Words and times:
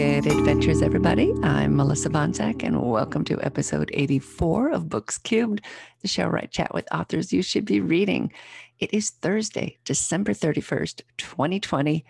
Good 0.00 0.28
adventures, 0.28 0.80
everybody. 0.80 1.34
I'm 1.42 1.76
Melissa 1.76 2.08
Bonsack, 2.08 2.62
and 2.64 2.80
welcome 2.80 3.22
to 3.26 3.38
episode 3.42 3.90
84 3.92 4.70
of 4.70 4.88
Books 4.88 5.18
Cubed, 5.18 5.62
the 6.00 6.08
show 6.08 6.26
where 6.26 6.38
I 6.38 6.46
chat 6.46 6.72
with 6.72 6.88
authors 6.90 7.34
you 7.34 7.42
should 7.42 7.66
be 7.66 7.82
reading. 7.82 8.32
It 8.78 8.94
is 8.94 9.10
Thursday, 9.10 9.78
December 9.84 10.32
31st, 10.32 11.02
2020. 11.18 12.06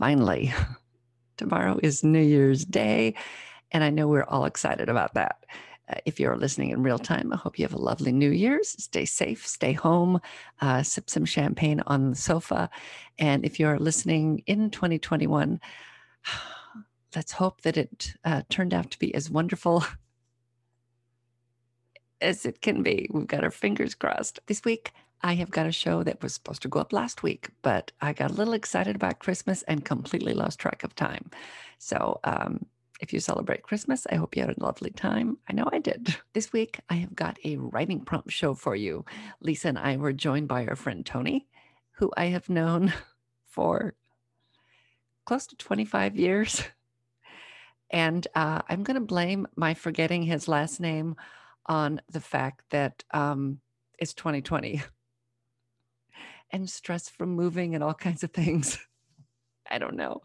Finally, 0.00 0.54
tomorrow 1.36 1.78
is 1.82 2.02
New 2.02 2.22
Year's 2.22 2.64
Day, 2.64 3.16
and 3.70 3.84
I 3.84 3.90
know 3.90 4.08
we're 4.08 4.24
all 4.24 4.46
excited 4.46 4.88
about 4.88 5.12
that. 5.12 5.44
Uh, 5.90 5.96
if 6.06 6.18
you're 6.18 6.38
listening 6.38 6.70
in 6.70 6.82
real 6.82 6.98
time, 6.98 7.34
I 7.34 7.36
hope 7.36 7.58
you 7.58 7.66
have 7.66 7.74
a 7.74 7.78
lovely 7.78 8.12
New 8.12 8.30
Year's. 8.30 8.70
Stay 8.82 9.04
safe, 9.04 9.46
stay 9.46 9.74
home, 9.74 10.22
uh, 10.62 10.82
sip 10.82 11.10
some 11.10 11.26
champagne 11.26 11.82
on 11.86 12.08
the 12.08 12.16
sofa. 12.16 12.70
And 13.18 13.44
if 13.44 13.60
you're 13.60 13.78
listening 13.78 14.42
in 14.46 14.70
2021, 14.70 15.60
let's 17.14 17.32
hope 17.32 17.62
that 17.62 17.76
it 17.76 18.14
uh, 18.24 18.42
turned 18.48 18.74
out 18.74 18.90
to 18.90 18.98
be 18.98 19.14
as 19.14 19.30
wonderful 19.30 19.84
as 22.20 22.44
it 22.44 22.60
can 22.60 22.82
be. 22.82 23.08
We've 23.12 23.26
got 23.26 23.44
our 23.44 23.50
fingers 23.50 23.94
crossed. 23.94 24.40
This 24.46 24.64
week, 24.64 24.92
I 25.22 25.34
have 25.34 25.50
got 25.50 25.66
a 25.66 25.72
show 25.72 26.02
that 26.04 26.22
was 26.22 26.34
supposed 26.34 26.62
to 26.62 26.68
go 26.68 26.80
up 26.80 26.92
last 26.92 27.22
week, 27.22 27.50
but 27.62 27.90
I 28.00 28.12
got 28.12 28.30
a 28.30 28.34
little 28.34 28.54
excited 28.54 28.94
about 28.94 29.18
Christmas 29.18 29.62
and 29.62 29.84
completely 29.84 30.34
lost 30.34 30.60
track 30.60 30.84
of 30.84 30.94
time. 30.94 31.30
So, 31.78 32.20
um, 32.24 32.66
if 33.00 33.12
you 33.12 33.20
celebrate 33.20 33.62
Christmas, 33.62 34.06
I 34.10 34.16
hope 34.16 34.36
you 34.36 34.42
had 34.42 34.56
a 34.56 34.62
lovely 34.62 34.90
time. 34.90 35.38
I 35.48 35.52
know 35.52 35.68
I 35.70 35.78
did. 35.78 36.16
This 36.32 36.52
week, 36.52 36.80
I 36.90 36.94
have 36.94 37.14
got 37.14 37.38
a 37.44 37.56
writing 37.56 38.00
prompt 38.00 38.32
show 38.32 38.54
for 38.54 38.74
you. 38.74 39.04
Lisa 39.40 39.68
and 39.68 39.78
I 39.78 39.96
were 39.96 40.12
joined 40.12 40.48
by 40.48 40.66
our 40.66 40.74
friend 40.74 41.06
Tony, 41.06 41.46
who 41.92 42.10
I 42.16 42.26
have 42.26 42.48
known 42.48 42.92
for 43.46 43.94
close 45.24 45.46
to 45.46 45.56
25 45.56 46.16
years. 46.16 46.64
And 47.90 48.26
uh, 48.34 48.62
I'm 48.68 48.82
going 48.82 48.96
to 48.96 49.06
blame 49.06 49.46
my 49.56 49.74
forgetting 49.74 50.22
his 50.22 50.48
last 50.48 50.80
name 50.80 51.16
on 51.66 52.00
the 52.10 52.20
fact 52.20 52.62
that 52.70 53.04
um, 53.12 53.60
it's 53.98 54.14
2020 54.14 54.82
and 56.50 56.68
stress 56.68 57.08
from 57.08 57.30
moving 57.30 57.74
and 57.74 57.84
all 57.84 57.94
kinds 57.94 58.22
of 58.24 58.32
things. 58.32 58.78
I 59.70 59.78
don't 59.78 59.96
know. 59.96 60.22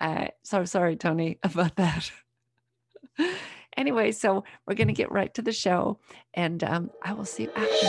Uh, 0.00 0.28
so 0.42 0.64
sorry, 0.64 0.96
Tony, 0.96 1.38
about 1.42 1.76
that. 1.76 2.10
anyway, 3.76 4.12
so 4.12 4.44
we're 4.66 4.74
going 4.74 4.88
to 4.88 4.94
get 4.94 5.12
right 5.12 5.32
to 5.34 5.42
the 5.42 5.52
show 5.52 5.98
and 6.34 6.62
um, 6.64 6.90
I 7.02 7.12
will 7.12 7.24
see 7.24 7.44
you 7.44 7.52
after. 7.54 7.86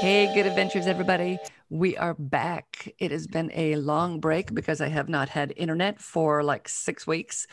Hey, 0.00 0.30
good 0.34 0.46
adventures, 0.46 0.86
everybody. 0.86 1.38
We 1.70 1.96
are 1.96 2.14
back. 2.14 2.92
It 2.98 3.10
has 3.10 3.26
been 3.26 3.50
a 3.54 3.76
long 3.76 4.20
break 4.20 4.52
because 4.52 4.80
I 4.80 4.88
have 4.88 5.08
not 5.08 5.28
had 5.28 5.54
internet 5.56 6.00
for 6.00 6.42
like 6.42 6.68
six 6.68 7.06
weeks. 7.06 7.46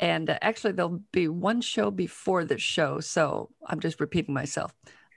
And 0.00 0.30
uh, 0.30 0.38
actually, 0.42 0.72
there'll 0.72 1.02
be 1.12 1.28
one 1.28 1.60
show 1.60 1.90
before 1.90 2.44
this 2.44 2.62
show. 2.62 3.00
So 3.00 3.50
I'm 3.66 3.80
just 3.80 4.00
repeating 4.00 4.34
myself. 4.34 4.72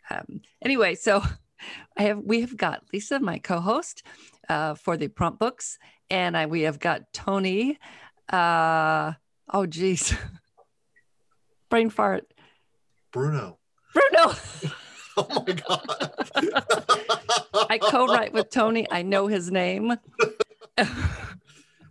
Um, 0.09 0.41
anyway, 0.61 0.95
so 0.95 1.23
I 1.97 2.03
have 2.03 2.19
we 2.19 2.41
have 2.41 2.57
got 2.57 2.83
Lisa, 2.93 3.19
my 3.19 3.39
co-host 3.39 4.03
uh, 4.49 4.73
for 4.75 4.97
the 4.97 5.07
prompt 5.07 5.39
books, 5.39 5.77
and 6.09 6.35
I, 6.35 6.47
we 6.47 6.61
have 6.61 6.79
got 6.79 7.13
Tony. 7.13 7.77
Uh, 8.29 9.13
oh, 9.51 9.65
geez, 9.65 10.13
brain 11.69 11.89
fart. 11.89 12.25
Bruno. 13.11 13.59
Bruno. 13.93 14.33
oh 15.17 15.43
my 15.47 15.53
god. 15.53 16.11
I 17.69 17.77
co-write 17.77 18.33
with 18.33 18.49
Tony. 18.49 18.87
I 18.89 19.01
know 19.01 19.27
his 19.27 19.51
name. 19.51 19.89
well, 20.77 20.87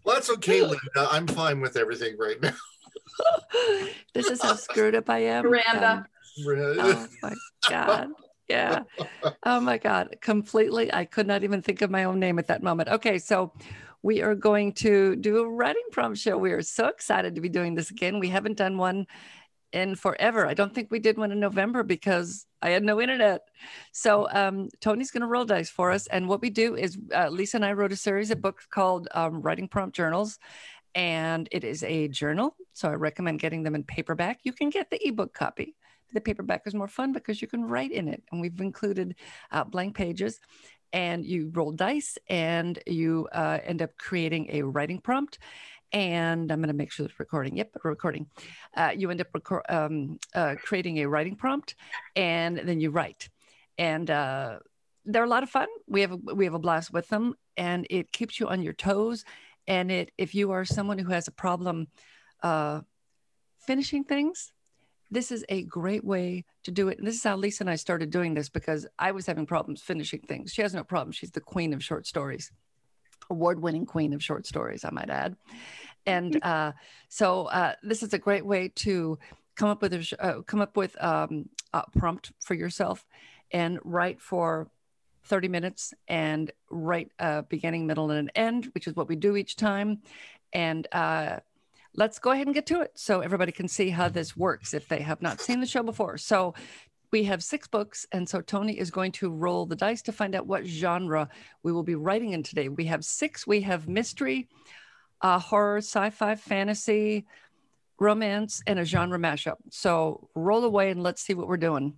that's 0.06 0.30
okay, 0.30 0.62
Linda. 0.62 0.78
I'm 1.10 1.26
fine 1.26 1.60
with 1.60 1.76
everything 1.76 2.16
right 2.18 2.40
now. 2.40 2.54
this 4.14 4.30
is 4.30 4.42
how 4.42 4.54
screwed 4.54 4.94
up 4.94 5.08
I 5.10 5.18
am. 5.18 5.44
Miranda. 5.44 6.06
Um, 6.46 6.76
oh 6.78 7.06
my 7.22 7.34
god. 7.68 8.08
Yeah. 8.48 8.82
Oh 9.44 9.60
my 9.60 9.78
god. 9.78 10.16
Completely. 10.20 10.92
I 10.92 11.04
could 11.04 11.26
not 11.26 11.44
even 11.44 11.62
think 11.62 11.82
of 11.82 11.90
my 11.90 12.04
own 12.04 12.18
name 12.18 12.38
at 12.38 12.48
that 12.48 12.62
moment. 12.62 12.88
Okay, 12.88 13.18
so 13.18 13.52
we 14.02 14.22
are 14.22 14.34
going 14.34 14.72
to 14.72 15.16
do 15.16 15.38
a 15.38 15.48
writing 15.48 15.84
prompt 15.92 16.18
show. 16.18 16.36
We 16.36 16.52
are 16.52 16.62
so 16.62 16.86
excited 16.86 17.34
to 17.34 17.40
be 17.40 17.48
doing 17.48 17.74
this 17.74 17.90
again. 17.90 18.18
We 18.18 18.28
haven't 18.28 18.56
done 18.56 18.78
one 18.78 19.06
in 19.72 19.94
forever. 19.94 20.46
I 20.46 20.54
don't 20.54 20.74
think 20.74 20.90
we 20.90 20.98
did 20.98 21.16
one 21.16 21.32
in 21.32 21.38
November 21.38 21.82
because 21.82 22.46
I 22.62 22.70
had 22.70 22.82
no 22.82 23.00
internet. 23.00 23.42
So 23.92 24.28
um, 24.30 24.68
Tony's 24.80 25.10
going 25.10 25.20
to 25.20 25.26
roll 25.26 25.44
dice 25.44 25.70
for 25.70 25.90
us. 25.90 26.06
And 26.08 26.28
what 26.28 26.40
we 26.40 26.50
do 26.50 26.76
is 26.76 26.98
uh, 27.14 27.28
Lisa 27.28 27.58
and 27.58 27.64
I 27.64 27.72
wrote 27.72 27.92
a 27.92 27.96
series 27.96 28.30
of 28.30 28.40
books 28.42 28.66
called 28.66 29.08
um, 29.14 29.42
Writing 29.42 29.68
Prompt 29.68 29.94
Journals. 29.94 30.38
And 30.94 31.48
it 31.52 31.62
is 31.62 31.84
a 31.84 32.08
journal. 32.08 32.56
So 32.80 32.88
I 32.88 32.94
recommend 32.94 33.40
getting 33.40 33.62
them 33.62 33.74
in 33.74 33.84
paperback. 33.84 34.40
You 34.42 34.54
can 34.54 34.70
get 34.70 34.88
the 34.88 35.06
ebook 35.06 35.34
copy. 35.34 35.76
The 36.14 36.20
paperback 36.20 36.62
is 36.64 36.74
more 36.74 36.88
fun 36.88 37.12
because 37.12 37.42
you 37.42 37.46
can 37.46 37.62
write 37.62 37.92
in 37.92 38.08
it. 38.08 38.22
And 38.32 38.40
we've 38.40 38.58
included 38.58 39.16
uh, 39.50 39.64
blank 39.64 39.94
pages 39.94 40.40
and 40.90 41.22
you 41.22 41.50
roll 41.52 41.72
dice 41.72 42.16
and 42.30 42.78
you 42.86 43.28
uh, 43.32 43.58
end 43.62 43.82
up 43.82 43.90
creating 43.98 44.48
a 44.50 44.62
writing 44.62 44.98
prompt 44.98 45.38
and 45.92 46.50
I'm 46.50 46.60
going 46.60 46.68
to 46.68 46.74
make 46.74 46.90
sure 46.90 47.04
it's 47.04 47.20
recording. 47.20 47.58
Yep, 47.58 47.76
recording. 47.84 48.28
Uh, 48.74 48.92
you 48.96 49.10
end 49.10 49.20
up 49.20 49.62
um, 49.68 50.18
uh, 50.34 50.54
creating 50.64 50.98
a 50.98 51.06
writing 51.06 51.34
prompt, 51.34 51.74
and 52.14 52.58
then 52.58 52.78
you 52.78 52.90
write. 52.90 53.28
And 53.76 54.08
uh, 54.08 54.60
they're 55.04 55.24
a 55.24 55.28
lot 55.28 55.42
of 55.42 55.50
fun. 55.50 55.66
We 55.88 56.02
have 56.02 56.12
a, 56.12 56.16
we 56.16 56.44
have 56.44 56.54
a 56.54 56.60
blast 56.60 56.92
with 56.92 57.08
them, 57.08 57.34
and 57.56 57.88
it 57.90 58.12
keeps 58.12 58.38
you 58.38 58.46
on 58.46 58.62
your 58.62 58.72
toes. 58.72 59.24
And 59.66 59.90
it 59.90 60.12
if 60.16 60.32
you 60.32 60.52
are 60.52 60.64
someone 60.64 60.98
who 60.98 61.10
has 61.10 61.26
a 61.26 61.32
problem 61.32 61.88
uh, 62.42 62.80
finishing 63.58 64.04
things, 64.04 64.52
this 65.10 65.32
is 65.32 65.44
a 65.48 65.62
great 65.62 66.04
way 66.04 66.44
to 66.62 66.70
do 66.70 66.88
it. 66.88 66.98
And 66.98 67.06
this 67.06 67.16
is 67.16 67.24
how 67.24 67.36
Lisa 67.36 67.64
and 67.64 67.70
I 67.70 67.76
started 67.76 68.10
doing 68.10 68.34
this 68.34 68.48
because 68.48 68.86
I 68.98 69.10
was 69.12 69.26
having 69.26 69.46
problems 69.46 69.82
finishing 69.82 70.20
things. 70.20 70.52
She 70.52 70.62
has 70.62 70.74
no 70.74 70.84
problem. 70.84 71.12
She's 71.12 71.32
the 71.32 71.40
queen 71.40 71.72
of 71.72 71.82
short 71.82 72.06
stories 72.06 72.52
award 73.30 73.60
winning 73.62 73.86
queen 73.86 74.12
of 74.12 74.22
short 74.22 74.46
stories, 74.46 74.84
I 74.84 74.90
might 74.90 75.08
add. 75.08 75.36
And 76.04 76.38
uh, 76.44 76.72
so 77.08 77.46
uh, 77.46 77.74
this 77.82 78.02
is 78.02 78.12
a 78.12 78.18
great 78.18 78.44
way 78.44 78.68
to 78.76 79.18
come 79.56 79.68
up 79.68 79.82
with 79.82 79.94
a, 79.94 80.22
uh, 80.22 80.42
come 80.42 80.60
up 80.60 80.76
with 80.76 81.00
um, 81.02 81.48
a 81.72 81.84
prompt 81.96 82.32
for 82.40 82.54
yourself 82.54 83.06
and 83.52 83.78
write 83.84 84.20
for 84.20 84.68
30 85.24 85.48
minutes 85.48 85.94
and 86.08 86.50
write 86.70 87.10
a 87.18 87.42
beginning, 87.42 87.86
middle, 87.86 88.10
and 88.10 88.20
an 88.20 88.30
end, 88.34 88.66
which 88.74 88.86
is 88.86 88.96
what 88.96 89.08
we 89.08 89.16
do 89.16 89.36
each 89.36 89.56
time. 89.56 90.00
And 90.52 90.86
uh, 90.92 91.40
let's 91.94 92.18
go 92.18 92.30
ahead 92.30 92.46
and 92.46 92.54
get 92.54 92.66
to 92.66 92.80
it 92.80 92.92
so 92.94 93.20
everybody 93.20 93.52
can 93.52 93.68
see 93.68 93.90
how 93.90 94.08
this 94.08 94.36
works 94.36 94.74
if 94.74 94.88
they 94.88 95.00
have 95.00 95.22
not 95.22 95.40
seen 95.40 95.60
the 95.60 95.66
show 95.66 95.82
before. 95.82 96.18
So 96.18 96.54
we 97.12 97.24
have 97.24 97.42
six 97.42 97.66
books, 97.66 98.06
and 98.12 98.28
so 98.28 98.40
Tony 98.40 98.78
is 98.78 98.90
going 98.90 99.12
to 99.12 99.30
roll 99.30 99.66
the 99.66 99.74
dice 99.76 100.02
to 100.02 100.12
find 100.12 100.34
out 100.34 100.46
what 100.46 100.64
genre 100.64 101.28
we 101.62 101.72
will 101.72 101.82
be 101.82 101.96
writing 101.96 102.32
in 102.32 102.42
today. 102.42 102.68
We 102.68 102.84
have 102.86 103.04
six. 103.04 103.46
We 103.46 103.62
have 103.62 103.88
mystery, 103.88 104.48
uh, 105.20 105.40
horror, 105.40 105.78
sci-fi, 105.78 106.36
fantasy, 106.36 107.26
romance, 107.98 108.62
and 108.66 108.78
a 108.78 108.84
genre 108.84 109.18
mashup. 109.18 109.56
So 109.70 110.28
roll 110.34 110.64
away 110.64 110.90
and 110.90 111.02
let's 111.02 111.22
see 111.22 111.34
what 111.34 111.48
we're 111.48 111.56
doing. 111.56 111.94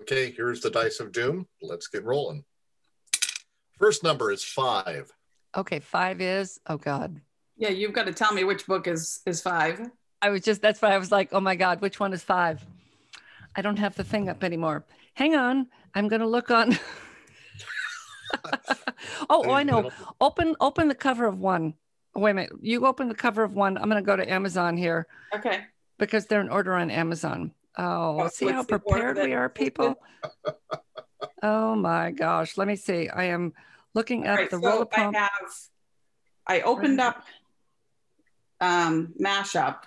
Okay, 0.00 0.32
here's 0.32 0.60
the 0.60 0.70
dice 0.70 0.98
of 0.98 1.12
doom. 1.12 1.46
Let's 1.60 1.86
get 1.86 2.04
rolling. 2.04 2.44
First 3.78 4.02
number 4.02 4.32
is 4.32 4.42
five. 4.42 5.12
Okay, 5.56 5.80
five 5.80 6.20
is 6.20 6.58
oh 6.66 6.78
god. 6.78 7.20
Yeah, 7.62 7.68
you've 7.68 7.92
got 7.92 8.06
to 8.06 8.12
tell 8.12 8.32
me 8.34 8.42
which 8.42 8.66
book 8.66 8.88
is 8.88 9.20
is 9.24 9.40
five. 9.40 9.88
I 10.20 10.30
was 10.30 10.40
just 10.40 10.60
that's 10.60 10.82
why 10.82 10.92
I 10.92 10.98
was 10.98 11.12
like, 11.12 11.28
oh 11.30 11.38
my 11.38 11.54
god, 11.54 11.80
which 11.80 12.00
one 12.00 12.12
is 12.12 12.20
five? 12.20 12.60
I 13.54 13.62
don't 13.62 13.78
have 13.78 13.94
the 13.94 14.02
thing 14.02 14.28
up 14.28 14.42
anymore. 14.42 14.84
Hang 15.14 15.36
on. 15.36 15.68
I'm 15.94 16.08
going 16.08 16.22
to 16.22 16.26
look 16.26 16.50
on. 16.50 16.76
oh, 19.30 19.44
oh, 19.46 19.52
I 19.52 19.62
know. 19.62 19.92
Open 20.20 20.56
open 20.60 20.88
the 20.88 20.96
cover 20.96 21.24
of 21.24 21.38
one. 21.38 21.74
Wait 22.16 22.32
a 22.32 22.34
minute. 22.34 22.50
You 22.60 22.84
open 22.84 23.06
the 23.06 23.14
cover 23.14 23.44
of 23.44 23.54
one. 23.54 23.78
I'm 23.78 23.88
going 23.88 24.02
to 24.02 24.04
go 24.04 24.16
to 24.16 24.28
Amazon 24.28 24.76
here. 24.76 25.06
Okay. 25.32 25.60
Because 25.98 26.26
they're 26.26 26.40
in 26.40 26.48
order 26.48 26.74
on 26.74 26.90
Amazon. 26.90 27.52
Oh, 27.78 28.22
oh 28.22 28.28
see 28.28 28.48
how 28.48 28.64
prepared 28.64 29.18
we 29.18 29.34
are, 29.34 29.48
people. 29.48 29.94
oh 31.44 31.76
my 31.76 32.10
gosh. 32.10 32.56
Let 32.58 32.66
me 32.66 32.74
see. 32.74 33.08
I 33.08 33.26
am 33.26 33.52
looking 33.94 34.26
at 34.26 34.34
right, 34.34 34.50
the 34.50 34.58
so 34.60 34.68
roller 34.68 34.84
pump. 34.84 35.16
I 35.16 35.20
have. 35.20 35.30
I 36.44 36.60
opened 36.62 37.00
up 37.00 37.22
um, 38.62 39.12
mashup 39.20 39.80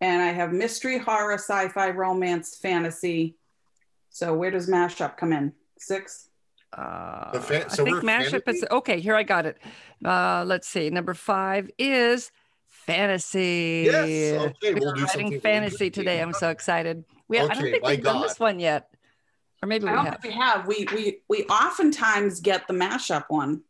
and 0.00 0.22
I 0.22 0.32
have 0.32 0.52
mystery, 0.52 0.98
horror, 0.98 1.34
sci-fi, 1.34 1.90
romance, 1.90 2.56
fantasy. 2.56 3.36
So 4.10 4.34
where 4.34 4.50
does 4.50 4.68
mashup 4.68 5.16
come 5.16 5.32
in? 5.32 5.52
Six. 5.78 6.28
Uh, 6.72 7.38
fa- 7.38 7.70
so 7.70 7.82
I 7.82 7.90
think 7.90 8.02
mashup 8.02 8.44
fantasy? 8.44 8.58
is 8.58 8.64
okay. 8.70 9.00
Here 9.00 9.14
I 9.14 9.22
got 9.22 9.46
it. 9.46 9.58
Uh, 10.04 10.44
let's 10.46 10.68
see. 10.68 10.90
Number 10.90 11.14
five 11.14 11.70
is 11.78 12.30
fantasy. 12.66 13.84
Yes. 13.86 14.04
Okay. 14.62 14.74
We're 14.74 14.80
we'll 14.80 14.94
writing 14.94 15.40
fantasy 15.40 15.90
today. 15.90 16.20
I'm 16.20 16.32
so 16.32 16.50
excited. 16.50 17.04
We 17.28 17.40
okay, 17.40 17.50
I 17.50 17.54
don't 17.54 17.64
think 17.64 17.86
we've 17.86 18.02
God. 18.02 18.12
done 18.14 18.22
this 18.22 18.38
one 18.38 18.58
yet, 18.58 18.90
or 19.62 19.66
maybe 19.66 19.84
we 19.84 19.90
I 19.90 19.94
don't 19.94 20.04
have. 20.06 20.20
Think 20.20 20.34
we 20.34 20.40
have. 20.40 20.66
We 20.66 20.86
we 20.94 21.18
we 21.28 21.44
oftentimes 21.44 22.40
get 22.40 22.66
the 22.66 22.74
mashup 22.74 23.24
one. 23.28 23.62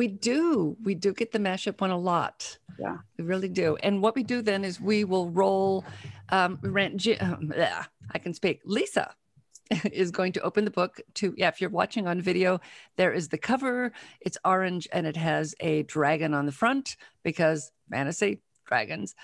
We 0.00 0.08
do. 0.08 0.78
We 0.82 0.94
do 0.94 1.12
get 1.12 1.30
the 1.30 1.38
mashup 1.38 1.82
one 1.82 1.90
a 1.90 1.98
lot. 1.98 2.56
Yeah. 2.78 2.96
We 3.18 3.24
really 3.24 3.50
do. 3.50 3.76
And 3.82 4.00
what 4.00 4.14
we 4.14 4.22
do 4.22 4.40
then 4.40 4.64
is 4.64 4.80
we 4.80 5.04
will 5.04 5.28
roll. 5.28 5.84
Um, 6.30 6.58
rant, 6.62 6.96
Ji- 6.96 7.18
um, 7.18 7.52
yeah, 7.56 7.84
I 8.10 8.18
can 8.18 8.32
speak. 8.32 8.62
Lisa 8.64 9.14
is 9.92 10.10
going 10.10 10.32
to 10.32 10.40
open 10.40 10.64
the 10.64 10.70
book 10.70 11.02
to, 11.16 11.34
yeah, 11.36 11.48
if 11.48 11.60
you're 11.60 11.68
watching 11.68 12.06
on 12.06 12.18
video, 12.22 12.62
there 12.96 13.12
is 13.12 13.28
the 13.28 13.36
cover. 13.36 13.92
It's 14.22 14.38
orange 14.42 14.88
and 14.90 15.06
it 15.06 15.18
has 15.18 15.54
a 15.60 15.82
dragon 15.82 16.32
on 16.32 16.46
the 16.46 16.52
front 16.52 16.96
because 17.22 17.70
fantasy 17.90 18.40
dragons. 18.64 19.14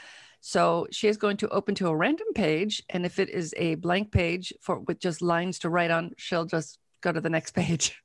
So 0.43 0.88
she 0.90 1.08
is 1.08 1.17
going 1.17 1.38
to 1.38 1.49
open 1.49 1.75
to 1.76 1.88
a 1.88 1.96
random 1.96 2.34
page. 2.34 2.82
And 2.90 3.06
if 3.06 3.19
it 3.19 3.31
is 3.31 3.55
a 3.56 3.76
blank 3.76 4.12
page 4.12 4.52
for 4.61 4.81
with 4.81 4.99
just 4.99 5.23
lines 5.23 5.58
to 5.61 5.70
write 5.70 5.90
on, 5.90 6.11
she'll 6.19 6.44
just 6.44 6.78
go 7.00 7.12
to 7.12 7.20
the 7.23 7.31
next 7.31 7.55
page. 7.55 7.96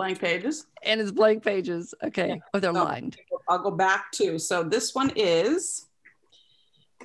Blank 0.00 0.18
pages. 0.20 0.66
and 0.82 0.98
it's 1.00 1.10
blank 1.10 1.44
pages. 1.44 1.94
Okay. 2.02 2.28
Yeah. 2.28 2.36
Oh, 2.54 2.58
they're 2.58 2.72
So- 2.72 2.84
lined. 2.84 3.16
I'll 3.48 3.58
go 3.58 3.70
back 3.70 4.10
to. 4.12 4.38
So 4.38 4.62
this 4.62 4.94
one 4.94 5.12
is. 5.16 5.86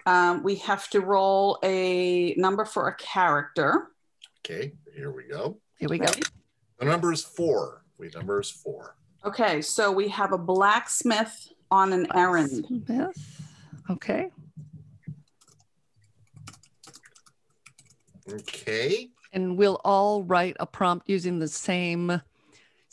Um, 0.06 0.44
we 0.44 0.56
have 0.58 0.88
to 0.92 1.02
roll 1.02 1.58
a 1.64 2.36
number 2.36 2.64
for 2.64 2.88
a 2.88 2.96
character. 2.96 3.88
Okay, 4.40 4.74
here 4.96 5.12
we 5.12 5.24
go. 5.24 5.58
Here 5.80 5.90
we 5.90 5.98
go. 5.98 6.06
The 6.80 6.86
number 6.86 7.12
is 7.12 7.24
four. 7.24 7.84
We 7.98 8.10
number 8.10 8.40
is 8.40 8.52
four. 8.52 8.96
Okay, 9.26 9.62
so 9.62 9.92
we 9.92 10.08
have 10.10 10.32
a 10.32 10.38
blacksmith 10.38 11.50
on 11.72 11.92
an 11.92 12.06
errand. 12.16 12.66
Smith. 12.68 13.42
Okay. 13.90 14.30
Okay. 18.32 19.10
And 19.34 19.58
we'll 19.58 19.82
all 19.84 20.24
write 20.24 20.56
a 20.60 20.66
prompt 20.66 21.10
using 21.10 21.40
the 21.40 21.48
same 21.48 22.22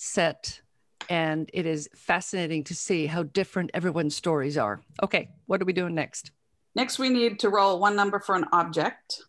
set. 0.03 0.61
And 1.09 1.51
it 1.53 1.67
is 1.67 1.89
fascinating 1.95 2.65
to 2.65 2.75
see 2.75 3.07
how 3.07 3.23
different 3.25 3.71
everyone's 3.75 4.17
stories 4.17 4.57
are. 4.59 4.81
Okay. 5.03 5.29
What 5.47 5.61
are 5.63 5.65
we 5.65 5.73
doing 5.73 5.95
next? 5.95 6.31
Next, 6.75 6.99
we 6.99 7.09
need 7.09 7.39
to 7.41 7.49
roll 7.51 7.79
one 7.79 7.95
number 7.97 8.19
for 8.19 8.35
an 8.35 8.47
object. 8.53 9.23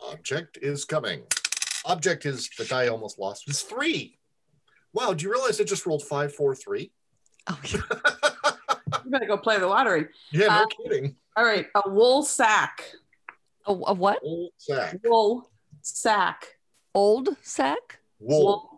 Object 0.00 0.58
is 0.60 0.84
coming. 0.84 1.22
Object 1.86 2.26
is 2.26 2.50
the 2.58 2.64
die 2.64 2.84
I 2.84 2.88
almost 2.88 3.18
lost. 3.18 3.44
It's 3.48 3.62
three. 3.62 4.18
Wow, 4.92 5.14
do 5.14 5.24
you 5.24 5.32
realize 5.32 5.58
it 5.60 5.66
just 5.68 5.86
rolled 5.86 6.02
five, 6.02 6.34
four, 6.34 6.54
three? 6.54 6.90
Oh, 7.48 7.58
You 9.04 9.10
better 9.10 9.26
go 9.26 9.36
play 9.36 9.58
the 9.58 9.66
lottery. 9.66 10.06
Yeah, 10.32 10.46
no 10.48 10.62
Uh, 10.62 10.66
kidding. 10.66 11.16
All 11.36 11.44
right, 11.44 11.66
a 11.74 11.88
wool 11.88 12.22
sack. 12.22 12.82
a, 13.66 13.72
a 13.72 13.92
what? 13.94 14.18
Old 14.22 14.50
sack. 14.58 14.96
Wool 15.04 15.50
sack. 15.82 16.46
Old 16.94 17.28
sack? 17.42 18.00
Wool. 18.18 18.75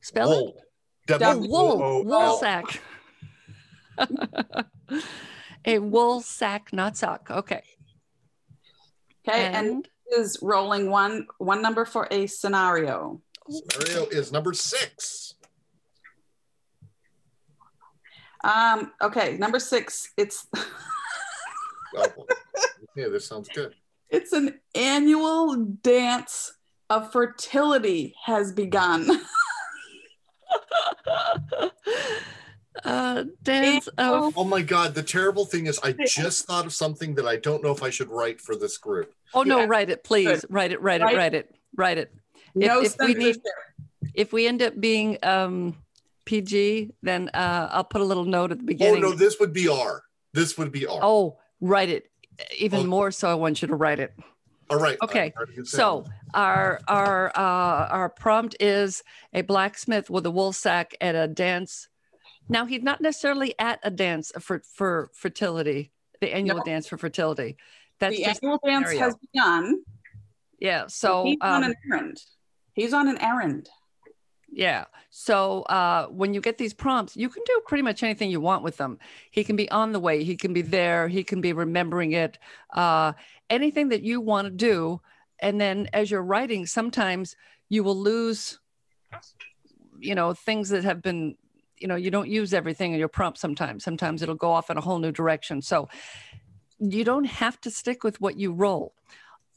Spell 0.00 0.32
it? 0.32 0.36
Wool. 0.36 0.54
W 1.06 1.50
wool. 1.50 1.82
O 1.82 1.82
O 1.82 2.02
Wool 2.02 2.38
sack. 2.38 2.80
a 5.64 5.78
wool 5.78 6.20
sack, 6.20 6.72
not 6.72 6.96
sock. 6.96 7.28
Okay. 7.30 7.62
Okay, 9.28 9.46
and, 9.46 9.56
And 9.56 9.88
is 10.12 10.38
rolling 10.42 10.90
one 10.90 11.26
one 11.38 11.62
number 11.62 11.84
for 11.84 12.08
a 12.10 12.26
scenario. 12.26 13.20
Scenario 13.48 14.06
is 14.06 14.32
number 14.32 14.52
six. 14.52 15.34
Um, 18.42 18.92
okay, 19.02 19.36
number 19.36 19.58
six. 19.58 20.12
It's 20.16 20.46
Oh, 21.96 22.06
yeah, 22.94 23.08
this 23.08 23.26
sounds 23.26 23.48
good. 23.48 23.74
it's 24.10 24.32
an 24.32 24.60
annual 24.76 25.56
dance 25.82 26.52
of 26.88 27.10
fertility 27.12 28.14
has 28.24 28.52
begun. 28.52 29.06
uh, 32.84 33.24
dance 33.42 33.88
of. 33.98 34.36
Oh 34.36 34.44
my 34.44 34.62
God, 34.62 34.94
the 34.94 35.02
terrible 35.02 35.44
thing 35.44 35.66
is 35.66 35.78
I 35.82 35.92
just 36.06 36.46
thought 36.46 36.66
of 36.66 36.72
something 36.72 37.14
that 37.16 37.26
I 37.26 37.36
don't 37.36 37.62
know 37.62 37.72
if 37.72 37.82
I 37.82 37.90
should 37.90 38.08
write 38.08 38.40
for 38.40 38.56
this 38.56 38.78
group. 38.78 39.12
Oh 39.34 39.42
no, 39.42 39.58
Yeah. 39.60 39.66
write 39.68 39.90
it, 39.90 40.04
please. 40.04 40.44
Write 40.48 40.72
it, 40.72 40.80
write 40.80 41.00
it, 41.00 41.04
Write- 41.04 41.16
write 41.16 41.34
it, 41.34 41.54
write 41.76 41.98
it. 41.98 42.12
If- 42.54 42.66
no 42.68 42.80
if 42.82 42.96
we 42.98 43.14
need- 43.14 43.40
If 44.14 44.32
we 44.32 44.46
end 44.46 44.60
up 44.62 44.80
being 44.80 45.18
um, 45.22 45.76
PG, 46.24 46.90
then 47.02 47.28
uh, 47.34 47.68
I'll 47.70 47.84
put 47.84 48.00
a 48.00 48.04
little 48.04 48.24
note 48.24 48.50
at 48.50 48.58
the 48.58 48.64
beginning. 48.64 49.04
Oh 49.04 49.10
no, 49.10 49.14
this 49.14 49.38
would 49.38 49.52
be 49.52 49.68
R. 49.68 50.02
This 50.32 50.56
would 50.58 50.72
be 50.72 50.86
R. 50.86 50.98
Oh, 51.02 51.38
write 51.60 51.90
it. 51.90 52.10
Even 52.58 52.80
Oh. 52.80 52.84
more 52.86 53.10
so, 53.12 53.28
I 53.30 53.34
want 53.34 53.60
you 53.62 53.68
to 53.68 53.74
write 53.76 54.00
it. 54.00 54.12
All 54.70 54.78
right. 54.78 54.96
Okay, 55.02 55.32
I'm 55.36 55.40
ready 55.40 55.54
to 55.56 55.64
So 55.64 56.04
our 56.32 56.80
our 56.86 57.28
uh, 57.36 57.88
our 57.88 58.08
prompt 58.08 58.56
is 58.60 59.02
a 59.34 59.42
blacksmith 59.42 60.08
with 60.08 60.24
a 60.26 60.30
wool 60.30 60.52
sack 60.52 60.94
at 61.00 61.14
a 61.14 61.26
dance. 61.26 61.88
Now 62.48 62.66
he's 62.66 62.82
not 62.82 63.00
necessarily 63.00 63.54
at 63.58 63.80
a 63.82 63.90
dance 63.90 64.32
for 64.40 64.62
for 64.74 65.10
fertility, 65.12 65.92
the 66.20 66.32
annual 66.32 66.58
No. 66.58 66.62
dance 66.64 66.86
for 66.86 66.96
fertility. 66.98 67.56
That's 67.98 68.16
the 68.16 68.24
just 68.24 68.42
annual 68.44 68.60
dance 68.64 68.88
scenario. 68.88 69.00
has 69.00 69.16
begun. 69.16 69.82
yeah. 70.60 70.86
So 70.86 71.24
he's 71.24 71.38
on 71.40 71.64
um, 71.64 71.70
an 71.70 71.76
errand. 71.90 72.22
He's 72.72 72.92
on 72.94 73.08
an 73.08 73.18
errand. 73.20 73.68
Yeah. 74.52 74.86
So 75.10 75.62
uh, 75.62 76.06
when 76.06 76.34
you 76.34 76.40
get 76.40 76.58
these 76.58 76.74
prompts, 76.74 77.16
you 77.16 77.28
can 77.28 77.42
do 77.46 77.60
pretty 77.66 77.82
much 77.82 78.02
anything 78.02 78.30
you 78.30 78.40
want 78.40 78.64
with 78.64 78.76
them. 78.78 78.98
He 79.30 79.44
can 79.44 79.54
be 79.54 79.70
on 79.70 79.92
the 79.92 80.00
way, 80.00 80.24
he 80.24 80.36
can 80.36 80.52
be 80.52 80.62
there, 80.62 81.06
he 81.08 81.22
can 81.22 81.40
be 81.40 81.52
remembering 81.52 82.12
it, 82.12 82.36
uh, 82.74 83.12
anything 83.50 83.90
that 83.90 84.02
you 84.02 84.20
want 84.20 84.46
to 84.46 84.50
do. 84.50 85.00
And 85.40 85.60
then 85.60 85.88
as 85.92 86.10
you're 86.10 86.22
writing, 86.22 86.66
sometimes 86.66 87.36
you 87.68 87.84
will 87.84 87.96
lose, 87.96 88.58
you 89.98 90.14
know, 90.14 90.32
things 90.32 90.70
that 90.70 90.84
have 90.84 91.02
been, 91.02 91.36
you 91.78 91.88
know, 91.88 91.96
you 91.96 92.10
don't 92.10 92.28
use 92.28 92.54
everything 92.54 92.92
in 92.92 92.98
your 92.98 93.08
prompt 93.08 93.38
sometimes. 93.38 93.84
Sometimes 93.84 94.22
it'll 94.22 94.34
go 94.34 94.50
off 94.50 94.70
in 94.70 94.76
a 94.76 94.80
whole 94.80 94.98
new 94.98 95.12
direction. 95.12 95.60
So 95.60 95.88
you 96.78 97.04
don't 97.04 97.24
have 97.24 97.60
to 97.62 97.70
stick 97.70 98.04
with 98.04 98.20
what 98.20 98.38
you 98.38 98.52
roll 98.52 98.94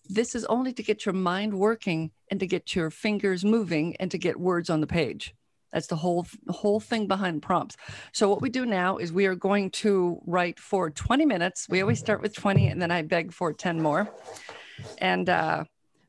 this 0.10 0.36
is 0.36 0.46
only 0.46 0.74
to 0.74 0.84
get 0.84 1.06
your 1.06 1.14
mind 1.14 1.54
working 1.54 2.12
and 2.30 2.40
to 2.40 2.48
get 2.48 2.76
your 2.76 2.90
fingers 2.90 3.46
moving 3.46 3.96
and 3.98 4.12
to 4.12 4.18
get 4.18 4.40
words 4.40 4.70
on 4.70 4.82
the 4.82 4.88
page. 4.88 5.34
That's 5.74 5.88
the 5.88 5.96
whole 5.96 6.26
whole 6.50 6.80
thing 6.80 7.08
behind 7.08 7.42
prompts. 7.42 7.76
So 8.12 8.30
what 8.30 8.42
we 8.42 8.50
do 8.50 8.66
now 8.66 8.98
is 8.98 9.12
we 9.12 9.26
are 9.26 9.36
going 9.36 9.72
to 9.72 10.22
write 10.26 10.60
for 10.60 10.90
20 10.92 11.26
minutes. 11.26 11.68
We 11.68 11.82
always 11.82 12.00
start 12.00 12.22
with 12.22 12.36
20 12.36 12.68
and 12.68 12.82
then 12.82 12.92
I 12.92 13.02
beg 13.02 13.34
for 13.34 13.52
10 13.52 13.82
more. 13.82 14.08
And 15.00 15.28
uh 15.30 15.64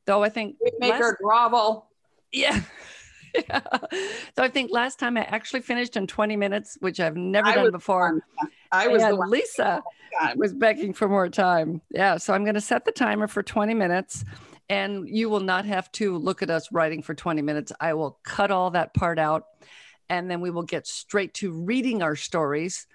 though 0.04 0.22
I 0.22 0.28
think 0.28 0.56
We 0.62 0.70
make 0.78 0.90
last- 0.92 1.00
her 1.02 1.18
grovel. 1.22 1.86
yeah. 2.30 2.60
yeah. 3.48 3.60
So 4.36 4.44
I 4.44 4.48
think 4.48 4.70
last 4.70 4.98
time 5.00 5.16
I 5.16 5.22
actually 5.22 5.60
finished 5.62 5.96
in 5.96 6.06
20 6.06 6.36
minutes, 6.36 6.76
which 6.80 7.00
I've 7.00 7.16
never 7.16 7.48
I 7.48 7.54
done 7.56 7.72
before. 7.72 8.22
I 8.70 8.86
was 8.88 9.02
and. 9.02 9.18
Lisa 9.18 9.82
was 10.36 10.52
begging 10.52 10.92
for 10.92 11.08
more 11.08 11.28
time. 11.28 11.80
Yeah. 11.90 12.18
So 12.18 12.32
I'm 12.34 12.44
going 12.44 12.54
to 12.54 12.60
set 12.60 12.84
the 12.84 12.92
timer 12.92 13.26
for 13.26 13.42
20 13.42 13.74
minutes 13.74 14.24
and 14.68 15.08
you 15.08 15.28
will 15.28 15.40
not 15.40 15.64
have 15.64 15.90
to 15.92 16.16
look 16.16 16.42
at 16.42 16.50
us 16.50 16.72
writing 16.72 17.02
for 17.02 17.14
20 17.14 17.42
minutes. 17.42 17.72
I 17.80 17.94
will 17.94 18.18
cut 18.24 18.50
all 18.50 18.70
that 18.70 18.94
part 18.94 19.18
out 19.18 19.44
and 20.08 20.30
then 20.30 20.40
we 20.40 20.50
will 20.50 20.62
get 20.62 20.86
straight 20.86 21.34
to 21.34 21.52
reading 21.52 22.02
our 22.02 22.16
stories 22.16 22.86